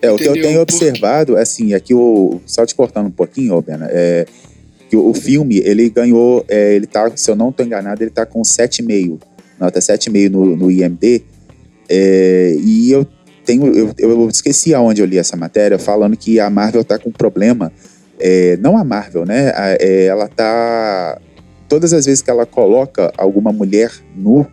[0.00, 2.40] É, o que eu tenho Porque- observado, assim, é que o.
[2.46, 4.26] Só te cortando um pouquinho, ô, Bena, é
[4.88, 6.44] que o, o filme, ele ganhou.
[6.48, 9.18] é, ele tá, se eu não tô enganado, ele tá com 7,5.
[9.58, 11.22] Nota 7,5 no, no IMD.
[11.90, 13.04] É, e eu
[13.44, 13.66] tenho.
[13.76, 17.72] Eu, eu esqueci aonde eu li essa matéria, falando que a Marvel tá com problema.
[18.20, 19.50] é, não a Marvel, né?
[19.56, 21.18] a- é, ela tá.
[21.68, 24.46] Todas as vezes que ela coloca alguma mulher no,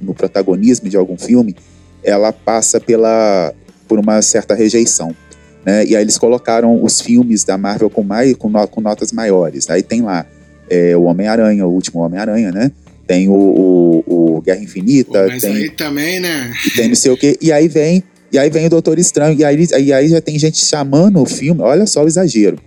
[0.00, 1.54] no protagonismo de algum filme,
[2.02, 3.52] ela passa pela
[3.86, 5.14] por uma certa rejeição.
[5.64, 5.84] Né?
[5.86, 9.68] E aí eles colocaram os filmes da Marvel com, mais, com, no- com notas maiores.
[9.70, 10.26] Aí tem lá
[10.68, 12.72] é, o Homem-Aranha, o último Homem-Aranha, né?
[13.06, 16.52] Tem o, o- o Guerra Pô, Infinita, mas tem, aí também, né?
[16.66, 17.36] e tem não sei o quê.
[17.40, 18.02] E aí vem,
[18.32, 19.38] e aí vem o Doutor Estranho.
[19.38, 22.58] E aí, e aí já tem gente chamando o filme, olha só o exagero.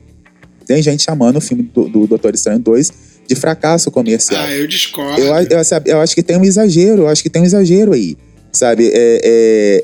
[0.65, 2.91] Tem gente chamando o filme do, do Doutor Estranho 2
[3.27, 4.41] de fracasso comercial.
[4.45, 5.21] Ah, eu discordo.
[5.21, 7.93] Eu, eu, sabe, eu acho que tem um exagero, eu acho que tem um exagero
[7.93, 8.15] aí,
[8.51, 8.89] sabe?
[8.93, 9.81] É, é,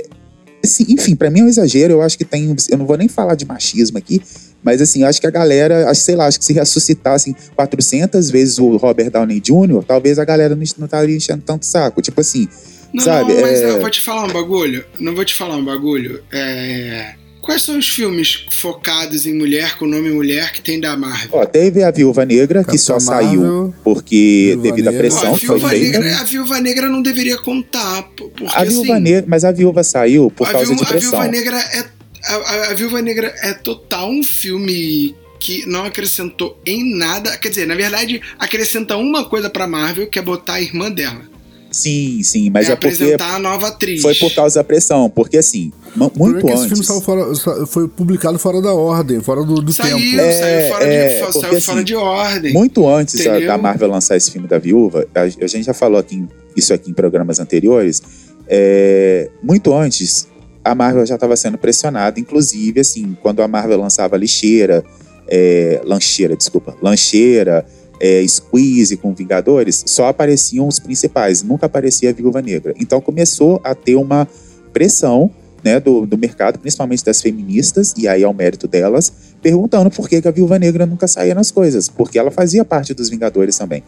[0.64, 3.08] assim, enfim, pra mim é um exagero, eu acho que tem, eu não vou nem
[3.08, 4.22] falar de machismo aqui,
[4.64, 8.30] mas assim, eu acho que a galera, acho, sei lá, acho que se ressuscitassem 400
[8.32, 12.22] vezes o Robert Downey Jr., talvez a galera não, não estaria enchendo tanto saco, tipo
[12.22, 12.48] assim,
[12.94, 14.86] Não, sabe, não, mas é- eu vou te falar um bagulho.
[15.00, 16.24] Não vou te falar um bagulho.
[16.32, 17.16] É...
[17.42, 21.28] Quais são os filmes focados em mulher, com nome mulher, que tem da Marvel?
[21.34, 25.34] ó, teve a Viúva Negra, que só Capitã saiu Marvel, porque Viúva devido à pressão
[25.36, 29.04] a, que foi Viúva Negra, a Viúva Negra não deveria contar, porque a Viúva assim,
[29.04, 31.12] Negra, mas a Viúva saiu por a, causa Viúva, de a pressão.
[31.12, 31.86] Viúva Negra é
[32.26, 37.50] a, a- a Viúva Negra é total um filme que não acrescentou em nada, quer
[37.50, 41.22] dizer, na verdade, acrescenta uma coisa pra Marvel, que é botar a irmã dela.
[41.70, 44.02] Sim, sim, mas é, é, porque apresentar a nova atriz.
[44.02, 45.74] foi por causa da pressão, porque assim,
[46.16, 46.86] muito é que esse filme antes.
[46.86, 50.20] saiu fora- foi publicado fora da ordem, fora do, do Saiu, tempo.
[50.22, 52.54] É, saiu fora, é, de, porque saiu fora assim, de ordem.
[52.54, 53.48] Muito antes da, Entendeu?
[53.48, 56.72] da Marvel lançar esse filme da Viúva, a, a gente já falou aqui em- isso
[56.74, 58.02] aqui em programas anteriores.
[58.48, 60.28] é, muito antes,
[60.64, 64.84] a Marvel já estava sendo pressionada, inclusive assim, quando a Marvel lançava lixeira,
[65.28, 67.66] é, lancheira, desculpa, lancheira,
[68.00, 72.74] é, squeeze com Vingadores, só apareciam os principais, nunca aparecia a Viúva Negra.
[72.80, 74.28] Então começou a ter uma
[74.72, 75.32] pressão
[75.64, 79.12] né, do, do mercado, principalmente das feministas, e aí é o mérito delas,
[79.42, 82.94] perguntando por que, que a Viúva Negra nunca saía nas coisas, porque ela fazia parte
[82.94, 83.84] dos Vingadores também.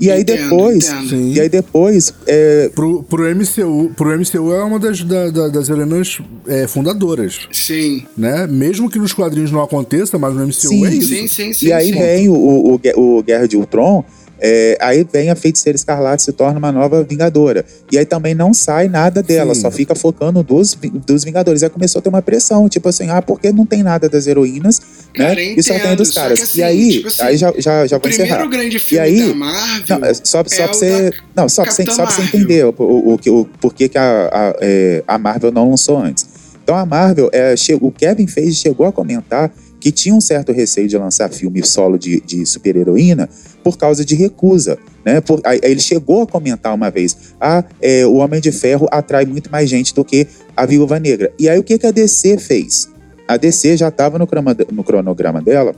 [0.00, 1.28] E aí Entendo, depois, entendo.
[1.34, 5.68] E aí depois, é, Pro, pro, MCU, pro MCU é uma das, da- da- das
[5.68, 8.46] heroínas é, fundadoras, Sim, né?
[8.46, 11.08] Mesmo que nos quadrinhos não aconteça, mas no MCU Sim, é isso.
[11.08, 11.66] sim, sim, sim.
[11.66, 11.98] e aí sim.
[11.98, 12.80] vem o, o,
[13.18, 14.04] o Guerra de Ultron,
[14.40, 17.64] é, aí vem a Feiticeira Escarlate se torna uma nova Vingadora.
[17.90, 19.62] E aí também não sai nada dela, Sim.
[19.62, 20.76] só fica focando dos,
[21.06, 21.62] dos Vingadores.
[21.62, 24.80] Aí começou a ter uma pressão, tipo assim, ah, porque não tem nada das heroínas,
[25.14, 25.52] Cara, né?
[25.52, 26.40] eu E só tem entendo, dos caras.
[26.42, 28.38] assim, e aí, tipo assim, aí já, já, já O vou encerrar.
[28.38, 29.98] primeiro grande filme aí- da Marvel.
[29.98, 31.10] Não, é só, só é pra o você.
[31.10, 33.98] da Não, só pra só pra você entender o, o, o, que- o porquê que
[33.98, 36.26] a, a, é, a Marvel não lançou antes.
[36.62, 39.50] Então a Marvel, é, che- o Kevin Feige chegou a comentar
[39.80, 43.28] que tinha um certo receio de lançar filme solo de, de super-heroína
[43.62, 44.78] por causa de recusa.
[45.04, 45.20] Né?
[45.20, 49.24] Por, aí ele chegou a comentar uma vez: ah, é, o Homem de Ferro atrai
[49.24, 50.26] muito mais gente do que
[50.56, 51.32] a Viúva Negra.
[51.38, 52.88] E aí o que, que a DC fez?
[53.26, 54.28] A DC já estava no,
[54.72, 55.74] no cronograma dela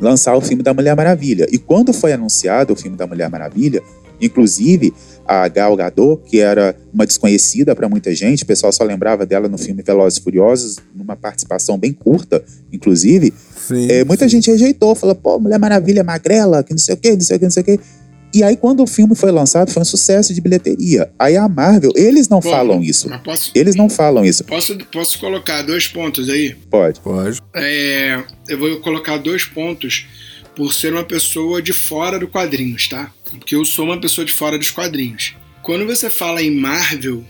[0.00, 1.46] lançar o filme da Mulher Maravilha.
[1.50, 3.82] E quando foi anunciado o filme da Mulher Maravilha,
[4.20, 4.92] inclusive
[5.26, 9.48] a Gal Gadot, que era uma desconhecida para muita gente, o pessoal só lembrava dela
[9.48, 14.30] no filme Velozes e Furiosos, numa participação bem curta, inclusive, Sim, é, muita sim.
[14.30, 17.38] gente rejeitou, falou, pô, Mulher Maravilha magrela, que não sei o quê, não sei o
[17.38, 17.80] quê, não sei o quê.
[18.32, 21.10] E aí, quando o filme foi lançado, foi um sucesso de bilheteria.
[21.18, 23.10] Aí a Marvel, eles não Bom, falam isso.
[23.24, 24.44] Posso, Eles não falam isso.
[24.44, 26.54] posso, posso colocar dois pontos aí?
[26.70, 27.00] Pode.
[27.00, 27.40] Pode.
[27.56, 30.06] É, eu vou colocar dois pontos
[30.60, 33.10] por ser uma pessoa de fora do quadrinhos, tá?
[33.30, 35.34] Porque eu sou uma pessoa de fora dos quadrinhos.
[35.62, 37.24] Quando você fala em Marvel,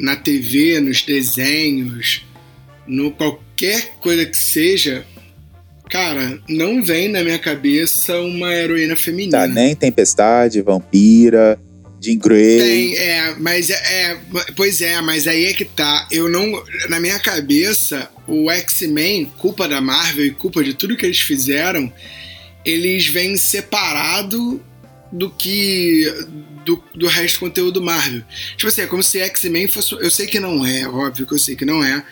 [0.00, 2.26] na TV, nos desenhos,
[2.84, 5.06] no qualquer coisa que seja,
[5.88, 9.38] cara, não vem na minha cabeça uma heroína feminina.
[9.38, 11.60] Tá, nem Tempestade, Vampira,
[12.00, 12.58] Jean Grey.
[12.58, 14.18] Tem, é, mas é, é,
[14.56, 16.08] pois é, mas aí é que tá.
[16.10, 21.06] Eu não, na minha cabeça, o X-Men, culpa da Marvel e culpa de tudo que
[21.06, 21.92] eles fizeram,
[22.66, 24.60] eles vêm separado
[25.12, 26.04] do que
[26.64, 28.22] do, do resto do conteúdo Marvel.
[28.56, 31.38] Tipo assim, é como se X-Men fosse, eu sei que não é, óbvio que eu
[31.38, 32.04] sei que não é,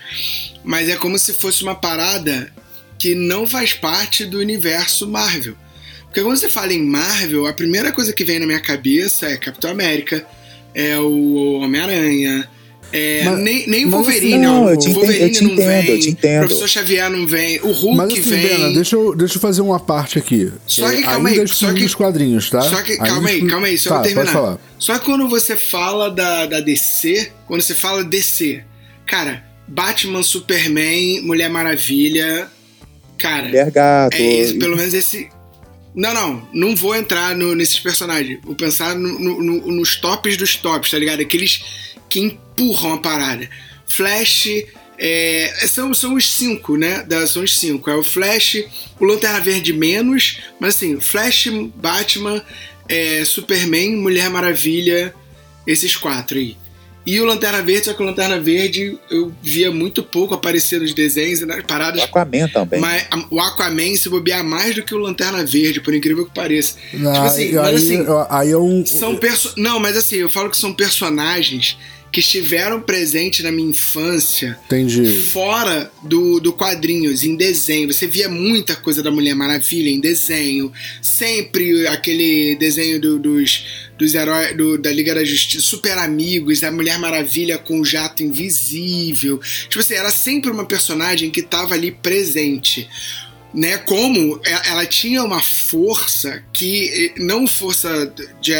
[0.62, 2.52] mas é como se fosse uma parada
[2.96, 5.57] que não faz parte do universo Marvel.
[6.05, 9.36] Porque quando você fala em Marvel, a primeira coisa que vem na minha cabeça é
[9.36, 10.24] Capitão América,
[10.72, 12.48] é o Homem-Aranha,
[12.93, 14.61] é, Mas- nem, nem o mas Wolverine, assim, não.
[14.62, 16.37] não, eu o te Wolverine eu te não entendo, vem, eu te entendo.
[16.37, 18.41] o Professor Xavier não vem, o Hulk Mas assim, vem.
[18.49, 20.53] Bena, deixa eu, deixa eu fazer uma parte aqui.
[20.66, 22.62] Só que É, calma aí, só que- os quadrinhos, tá?
[22.62, 24.26] Só que, Ainda calma aí, calma aí, só tá, terminar.
[24.32, 24.59] Falar.
[24.78, 28.62] Só que quando você fala da, da DC, quando você fala DC,
[29.07, 32.49] cara, Batman, Superman, Mulher Maravilha,
[33.18, 34.14] cara, Mulher gato.
[34.14, 35.28] é esse, pelo menos esse.
[35.97, 38.39] Não, não, não vou entrar no- nesses personagens.
[38.45, 41.20] Vou pensar no- no- nos tops dos tops, tá ligado?
[41.20, 41.62] Aqueles
[42.11, 43.48] que empurram a parada.
[43.86, 44.48] Flash.
[44.98, 47.02] é, são, são os cinco, né?
[47.02, 47.90] Da- são os cinco.
[47.90, 48.64] É o Flash,
[48.98, 52.42] o Lanterna Verde menos, mas assim, Flash, Batman,
[52.88, 55.12] é, Superman, Mulher Maravilha,
[55.66, 56.57] esses quatro aí.
[57.07, 60.94] E o Lanterna Verde, só que o Lanterna Verde eu via muito pouco aparecer nos
[60.94, 62.00] desenhos e nas O paradas.
[62.02, 62.80] Aquaman também.
[62.80, 66.32] Mas a- o Aquaman se bobear mais do que o Lanterna Verde, por incrível que
[66.34, 66.76] pareça.
[66.94, 67.98] Não, tipo assim, aí, mas assim,
[68.30, 68.86] aí é um.
[68.86, 71.76] são perso Não, mas assim, eu falo que são personagens
[72.14, 75.04] que estiveram presentes na minha infância Entendi.
[75.32, 77.92] fora do, do quadrinhos, em desenho.
[77.92, 80.72] Você via muita coisa da Mulher Maravilha em desenho.
[81.02, 83.64] Sempre aquele desenho do- dos,
[83.98, 88.22] dos heróis do- da Liga da Justiça, Super Amigos, a Mulher Maravilha com o jato
[88.22, 89.40] invisível.
[89.68, 92.88] Tipo assim, era sempre uma personagem que estava ali presente.
[93.52, 98.12] Né, como e- ela tinha uma força que não força
[98.42, 98.52] de,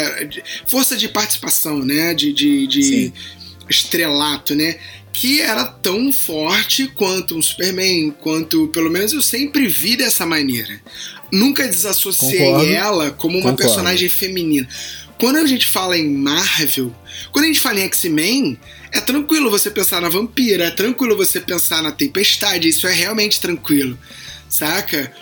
[0.65, 3.13] força de participação, né, de, de, de.
[3.69, 4.77] Estrelato, né,
[5.11, 10.79] que era tão forte quanto um Superman, quanto pelo menos eu sempre vi dessa maneira.
[11.31, 12.71] Nunca desassociei Concordo.
[12.71, 13.63] ela como uma Concordo.
[13.63, 14.67] personagem feminina.
[15.17, 16.93] Quando a gente fala em Marvel,
[17.31, 18.59] quando a gente fala em X-Men,
[18.91, 23.39] é tranquilo você pensar na vampira, é tranquilo você pensar na tempestade, isso é realmente
[23.39, 23.97] tranquilo,
[24.49, 25.13] saca?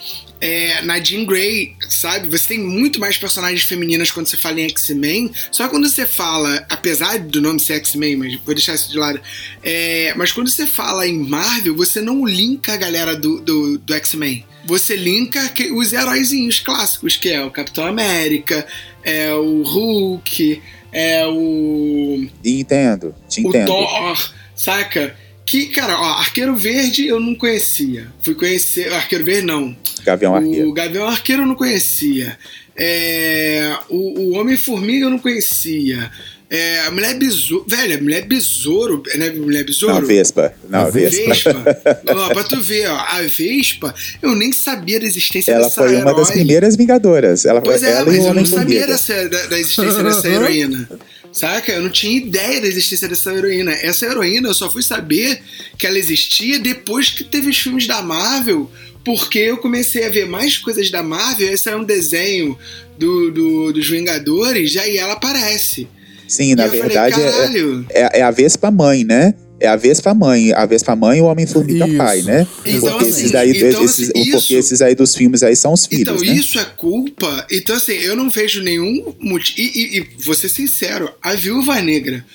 [0.46, 2.28] É, na Jean Grey, sabe?
[2.28, 5.32] Você tem muito mais personagens femininas quando você fala em X-Men.
[5.50, 9.22] Só quando você fala, apesar do nome ser X-Men, mas vou deixar isso de lado.
[9.64, 13.94] é, mas quando você fala em Marvel, você não linka a galera do, do, do
[13.94, 14.46] X-Men.
[14.66, 15.39] Você linka
[15.74, 18.66] os heróizinhos clássicos, que é o Capitão América,
[19.04, 23.68] é o Hulk, é o Entendo, te o entendo.
[23.68, 25.16] Thor, saca?
[25.54, 28.08] Que, cara, ó, Arqueiro Verde eu não conhecia.
[28.24, 28.91] Fui conhecer.
[28.91, 29.78] Arqueiro Verde não.
[30.04, 30.68] Gavião Arqueiro.
[30.68, 32.36] O Gavião Arqueiro eu não conhecia.
[32.76, 36.10] É, o o Homem-Formiga eu não conhecia.
[36.49, 37.66] É, a Mulher Besouro.
[37.68, 39.04] Velho, a Mulher Besouro.
[39.16, 39.30] Né?
[39.30, 39.93] Mulher Besouro?
[39.93, 40.56] Não, Vespa.
[40.68, 41.24] Não, A Vespa.
[41.28, 41.80] Vespa.
[42.10, 43.93] ó, pra tu ver, ó, a Vespa,
[44.24, 47.45] eu nem sabia da existência Ela dessa foi uma das primeiras Vingadoras.
[47.45, 50.89] Ela, Pois é, ela mas eu não sabia dessa, da, da existência dessa heroína.
[51.34, 51.71] Saca?
[51.71, 53.71] Eu não tinha ideia da existência dessa heroína.
[53.73, 55.41] Essa heroína eu só fui saber
[55.77, 58.71] que ela existia depois que teve os filmes da Marvel,
[59.03, 61.51] porque eu comecei a ver mais coisas da Marvel.
[61.51, 62.57] Esse é um desenho
[62.99, 65.88] do, do- dos Vingadores, e aí ela aparece.
[66.27, 67.86] Sim, na e eu verdade falei, é, caralho.
[67.89, 69.34] é, é a Vespa mãe, né?
[69.64, 72.45] É a Vespa mãe, a Vespa mãe e o Homem-Formiga pai, né?
[72.66, 75.72] Então, porque assim, esses daí, então, esses, assim, porque esses aí dos filmes aí são
[75.72, 76.34] os filhos, Então, né?
[76.36, 77.47] isso é culpa.
[77.49, 79.57] Então, assim, eu não vejo nenhum motivo.
[79.61, 82.26] E, e, e vou ser sincero, a Viúva Negra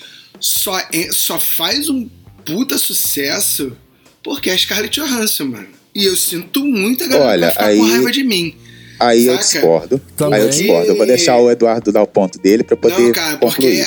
[0.40, 2.08] só, é- só faz um
[2.46, 3.76] puta sucesso
[4.22, 5.68] porque é a Scarlett Johansson, mano.
[5.94, 8.54] E eu sinto muito a galera Olha, ficar com aí- raiva de mim.
[9.00, 9.44] Aí eu saca?
[9.44, 10.00] discordo.
[10.16, 10.38] Também.
[10.40, 10.86] Aí eu discordo.
[10.92, 13.82] Eu vou deixar o Eduardo dar o ponto dele pra poder não, cara, porque concluir.
[13.82, 13.86] a,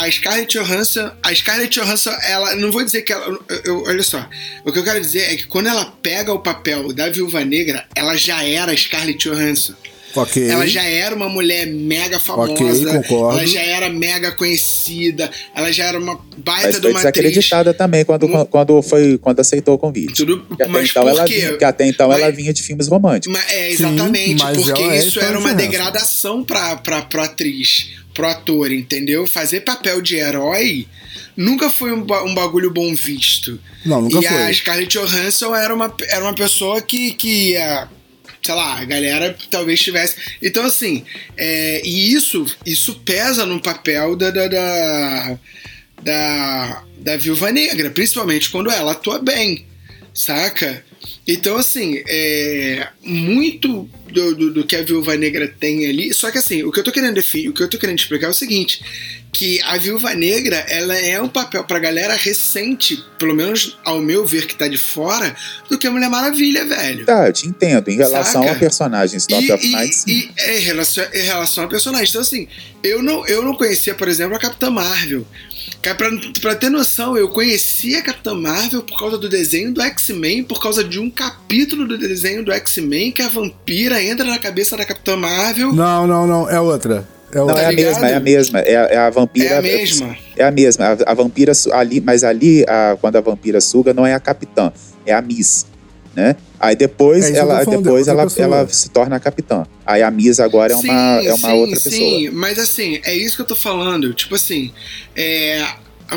[0.00, 3.82] a- a Scarlett Johansson, a Scarlett Johansson, ela, não vou dizer que ela, eu- eu-
[3.86, 4.28] olha só,
[4.64, 7.84] o que eu quero dizer é que quando ela pega o papel da Viúva Negra,
[7.94, 9.74] ela já era a Scarlett Johansson.
[10.14, 10.48] Ok.
[10.48, 12.52] Ela já era uma mulher mega famosa.
[12.52, 13.38] Ok, concordo.
[13.38, 15.30] Ela já era mega conhecida.
[15.54, 17.12] Ela já era uma baita Mas de foi uma atriz.
[17.24, 20.14] desacreditada também quando, Mu- quando, foi, quando aceitou o convite.
[20.14, 21.34] Tudo, Que até mas então, por ela quê?
[21.34, 23.32] vinha, que até então Mas- ela vinha de filmes românticos.
[23.40, 27.90] Mas é, Sim, exatamente, mas porque é isso era uma degradação pra, pra, pra atriz,
[28.14, 29.26] pro ator, entendeu?
[29.26, 30.86] Fazer papel de herói
[31.36, 33.58] nunca foi um, ba- um bagulho bom visto.
[33.86, 34.42] Não, nunca e foi.
[34.42, 37.88] a Scarlett Johansson era uma, era uma pessoa que, que ia,
[38.44, 40.16] sei lá, a galera talvez tivesse.
[40.42, 41.04] Então, assim,
[41.36, 44.30] é, e isso, isso pesa no papel da.
[44.30, 45.38] da, da
[46.02, 49.64] da, da Viúva Negra, principalmente quando ela atua bem,
[50.12, 50.84] saca?
[51.26, 56.12] Então, assim, é, muito do, do, do que a Viúva Negra tem ali.
[56.12, 58.26] Só que, assim, o que eu tô querendo definir, o que eu tô querendo explicar
[58.26, 58.82] é o seguinte:
[59.32, 64.26] que a Viúva Negra, ela é um papel pra galera recente, pelo menos ao meu
[64.26, 65.34] ver que tá de fora,
[65.70, 67.06] do que a Mulher Maravilha, velho.
[67.06, 67.88] Tá, eu te entendo.
[67.88, 68.54] Em relação Saca?
[68.54, 70.10] a personagens Top E, of Night, sim.
[70.10, 72.08] e é, em relação, em relação a personagem.
[72.10, 72.46] Então, assim,
[72.82, 75.26] eu não, eu não conhecia, por exemplo, a Capitã Marvel.
[75.80, 80.44] Pra, pra ter noção, eu conhecia a Capitã Marvel por causa do desenho do X-Men,
[80.44, 84.76] por causa de um capítulo do desenho do X-Men que a vampira entra na cabeça
[84.76, 85.72] da Capitã Marvel.
[85.72, 86.48] Não, não, não.
[86.50, 87.08] É outra.
[87.32, 87.62] É Não, outra.
[87.62, 87.92] é a ligado?
[87.94, 88.58] mesma, é a mesma.
[88.60, 89.48] É, a- é a vampira.
[89.48, 90.16] É a mesma.
[90.36, 90.84] É a mesma.
[91.06, 94.70] A, a vampira ali, mas ali, a- quando a vampira suga, não é a capitã,
[95.06, 95.66] é a Miss.
[96.14, 96.36] Né?
[96.60, 98.44] Aí depois É ela, depois é ela, pessoa.
[98.44, 99.64] ela se torna a capitã.
[99.86, 102.32] Aí a Miss agora é uma, Sim, é uma sim, outra sim, pessoa.
[102.34, 104.12] mas assim, é isso que eu tô falando.
[104.12, 104.70] Tipo assim,
[105.16, 105.64] é,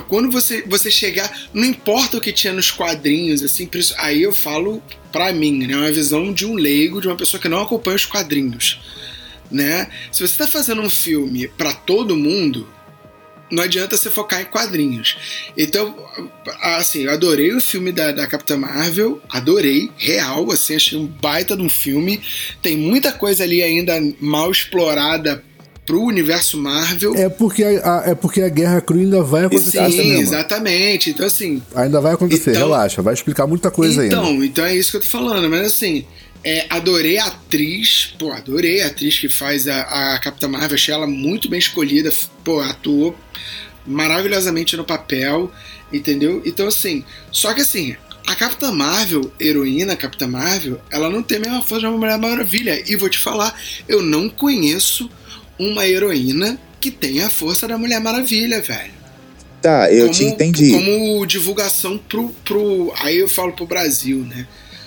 [0.01, 4.81] quando você, você chegar, não importa o que tinha nos quadrinhos, assim, aí eu falo
[5.11, 5.75] pra mim, né?
[5.75, 8.81] Uma visão de um leigo, de uma pessoa que não acompanha os quadrinhos.
[9.49, 9.87] Né?
[10.11, 12.67] Se você tá fazendo um filme pra todo mundo,
[13.51, 15.15] não adianta você focar em quadrinhos.
[15.55, 15.95] Então,
[16.61, 21.55] assim, eu adorei o filme da, da Capitã Marvel, adorei, real, assim, achei um baita
[21.55, 22.21] de um filme.
[22.61, 25.43] Tem muita coisa ali ainda mal explorada
[25.85, 27.13] pro universo Marvel.
[27.15, 27.69] É porque a,
[27.99, 31.11] a- é porque a guerra crua ainda vai acontecer Sim, exatamente.
[31.11, 33.01] Então, assim, Ainda vai acontecer, Então- relaxa.
[33.01, 34.45] Vai explicar muita coisa então, ainda.
[34.45, 36.03] então é isso que eu tô falando, mas assim,
[36.43, 40.93] é, adorei a atriz, pô, adorei a atriz que faz a, a Capitã Marvel, achei
[40.93, 42.11] ela muito bem escolhida,
[42.43, 43.15] pô, atuou
[43.85, 45.51] maravilhosamente no papel,
[45.93, 46.41] entendeu?
[46.45, 51.41] Então, assim, só que assim, a Capitã Marvel, heroína Capitã Marvel, ela não tem a
[51.41, 52.83] mesma força de uma Mulher Maravilha.
[52.89, 53.53] E vou te falar,
[53.87, 55.09] eu não conheço
[55.59, 58.95] uma heroína que tenha a força da Mulher Maravilha, velho
[59.61, 60.69] Tá, eu te entendi.
[60.73, 62.93] Como divulgação pro, pro.
[62.99, 64.45] Aí eu falo pro Brasil, né?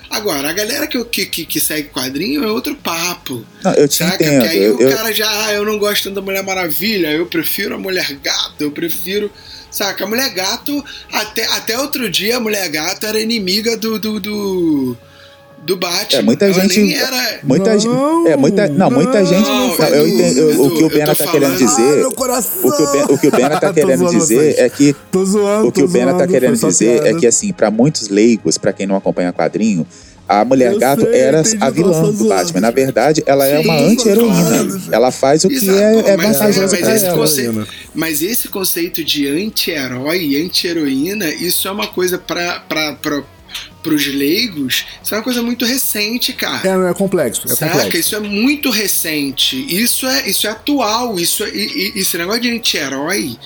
[0.08, 3.44] Agora, a galera que, que, que, segue quadrinho é outro papo.
[3.64, 4.14] Não, eu te Saca?
[4.24, 4.42] entendo.
[4.42, 7.26] Que aí Eu, o eu- cara já, ah, eu não gosto da Mulher Maravilha, eu
[7.26, 9.30] prefiro a Mulher Gato, eu prefiro.
[9.68, 10.04] Saca?
[10.04, 13.98] A Mulher Gato, até, até outro dia, a Mulher Gato era inimiga do.
[13.98, 14.96] do, do,
[15.64, 16.18] do Batman.
[16.18, 17.40] É, muita gente- era.
[17.42, 18.28] Muita Não, gente.
[18.28, 19.46] É, muita, não, muita não, gente.
[19.48, 21.96] não, não, eu entendo, eu- o que o Bena tá querendo Ah, dizer.
[21.96, 22.52] meu coração!
[22.64, 24.58] O que o, Ben, o que o Bena tá Tô querendo zoando dizer vocês.
[24.58, 27.70] é que Tô zoando, o que o Bena tá querendo dizer é que assim, para
[27.70, 29.86] muitos leigos, para quem não acompanha quadrinho,
[30.26, 32.28] a Mulher Eu Gato sei, era a tô vilã do.
[32.28, 32.60] Batman.
[32.60, 34.80] Na verdade, ela é Sim, uma anti-heroína.
[34.92, 37.16] Ela faz o que Exato, é, é mas vantajoso esse ela.
[37.18, 37.68] conceito-.
[37.94, 42.62] Mas esse conceito de anti-herói e anti-heroína, isso é uma coisa para
[43.86, 46.68] os leigos, isso é uma coisa muito recente, cara.
[46.68, 47.72] É, não, é complexo, é Saca?
[47.72, 47.96] complexo.
[47.98, 49.56] Isso é muito recente.
[49.68, 51.18] Isso é, isso é atual.
[51.18, 53.36] Isso é, e, e- esse negócio de anti-herói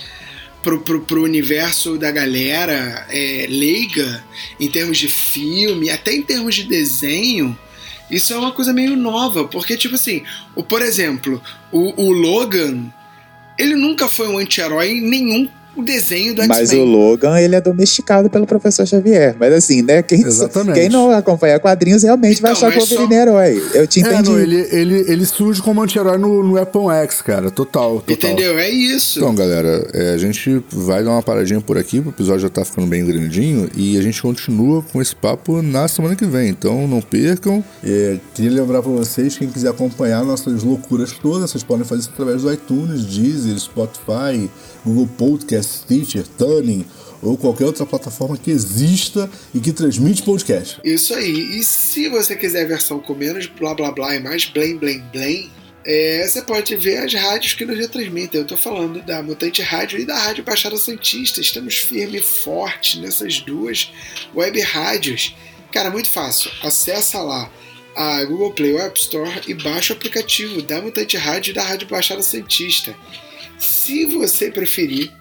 [0.61, 4.23] pro, pro, pro universo da galera é, leiga,
[4.59, 7.57] em termos de filme, até em termos de desenho,
[8.09, 9.45] isso é uma coisa meio nova.
[9.45, 10.23] Porque, tipo assim,
[10.55, 12.85] o, por exemplo, o, o Logan,
[13.57, 15.49] ele nunca foi um anti-herói em nenhum
[15.81, 16.85] desenho do Mas o X-Men.
[16.85, 19.35] Logan, ele é domesticado pelo professor Xavier.
[19.39, 20.03] Mas assim, né?
[20.03, 20.79] Quem, Exatamente.
[20.79, 23.63] quem não acompanha quadrinhos realmente vai Então, achar que o Wolverine é herói.
[23.73, 24.29] Eu te É, entendi.
[24.29, 27.49] não, ele, ele, ele surge como anti-herói no, no Weapon X, cara.
[27.49, 28.13] Total, total.
[28.31, 28.59] Entendeu?
[28.59, 29.19] É isso.
[29.19, 32.63] Então, galera, é, a gente vai dar uma paradinha por aqui, o episódio já tá
[32.63, 36.49] ficando bem grandinho e a gente continua com esse papo na semana que vem.
[36.49, 37.63] Então não percam.
[37.83, 42.09] É, queria lembrar pra vocês, quem quiser acompanhar nossas loucuras todas, vocês podem fazer isso
[42.13, 44.49] através do iTunes, Deezer, Spotify,
[44.85, 46.85] Google Podcast, Stitcher, Tuning
[47.21, 50.79] ou qualquer outra plataforma que exista e que transmite podcast.
[50.83, 51.59] Isso aí.
[51.59, 54.99] E se você quiser a versão com menos blá blá blá e mais blém blém
[55.11, 55.49] blém,
[55.85, 58.41] é, você pode ver as rádios que nos retransmitem.
[58.41, 61.41] Eu tô falando da Mutante Rádio e da Rádio Baixada Santista.
[61.41, 63.91] Estamos firme e forte nessas duas
[64.35, 65.35] web rádios.
[65.71, 66.51] Cara, muito fácil.
[66.61, 67.51] Acessa lá
[67.95, 71.87] a Google Play App Store e baixa o aplicativo da Mutante Rádio e da Rádio
[71.87, 72.95] Baixada Santista.
[73.59, 75.11] Se você preferir,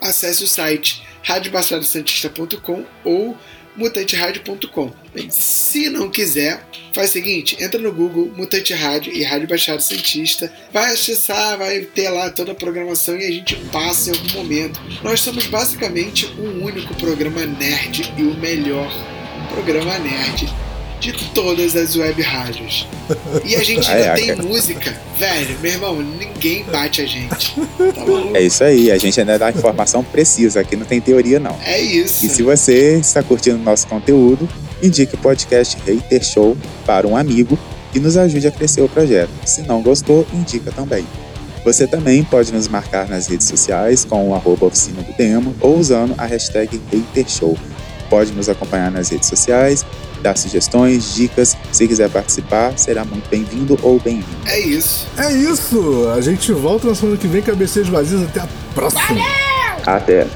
[0.00, 3.36] acesse o site radiobaixadasantista.com ou
[3.76, 4.92] mutanteradio.com.
[5.14, 9.80] Bem, Se não quiser, faz o seguinte, entra no Google Mutante Rádio e Rádio Baixada
[9.80, 14.32] Santista, vai acessar, vai ter lá toda a programação e a gente passa em algum
[14.34, 14.80] momento.
[15.02, 18.92] Nós somos basicamente um único programa nerd e o melhor
[19.50, 20.69] programa nerd
[21.00, 22.86] de todas as web rádios.
[23.44, 24.42] E a gente ainda é, tem cara.
[24.42, 25.00] música.
[25.18, 27.54] Velho, meu irmão, ninguém bate a gente.
[27.54, 28.04] Tá?
[28.34, 31.58] É isso aí, a gente ainda dá informação precisa, aqui não tem teoria não.
[31.64, 32.26] É isso.
[32.26, 34.48] E se você está curtindo nosso conteúdo,
[34.82, 37.58] indique o podcast Hater Show para um amigo
[37.94, 39.30] e nos ajude a crescer o projeto.
[39.44, 41.04] Se não gostou, indica também.
[41.64, 45.78] Você também pode nos marcar nas redes sociais com o arroba oficina do demo ou
[45.78, 47.56] usando a hashtag HaterShow.
[48.10, 49.86] Pode nos acompanhar nas redes sociais,
[50.20, 51.56] dar sugestões, dicas.
[51.72, 54.36] Se quiser participar, será muito bem-vindo ou bem-vindo.
[54.46, 55.06] É isso.
[55.16, 56.10] É isso!
[56.14, 58.22] A gente volta na semana que vem, cabeceiras vazias.
[58.24, 59.24] Até a próxima!
[59.86, 60.26] Até!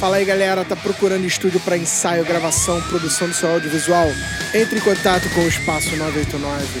[0.00, 4.08] Fala aí galera, tá procurando estúdio para ensaio, gravação, produção do seu audiovisual?
[4.54, 6.80] Entre em contato com o Espaço 989.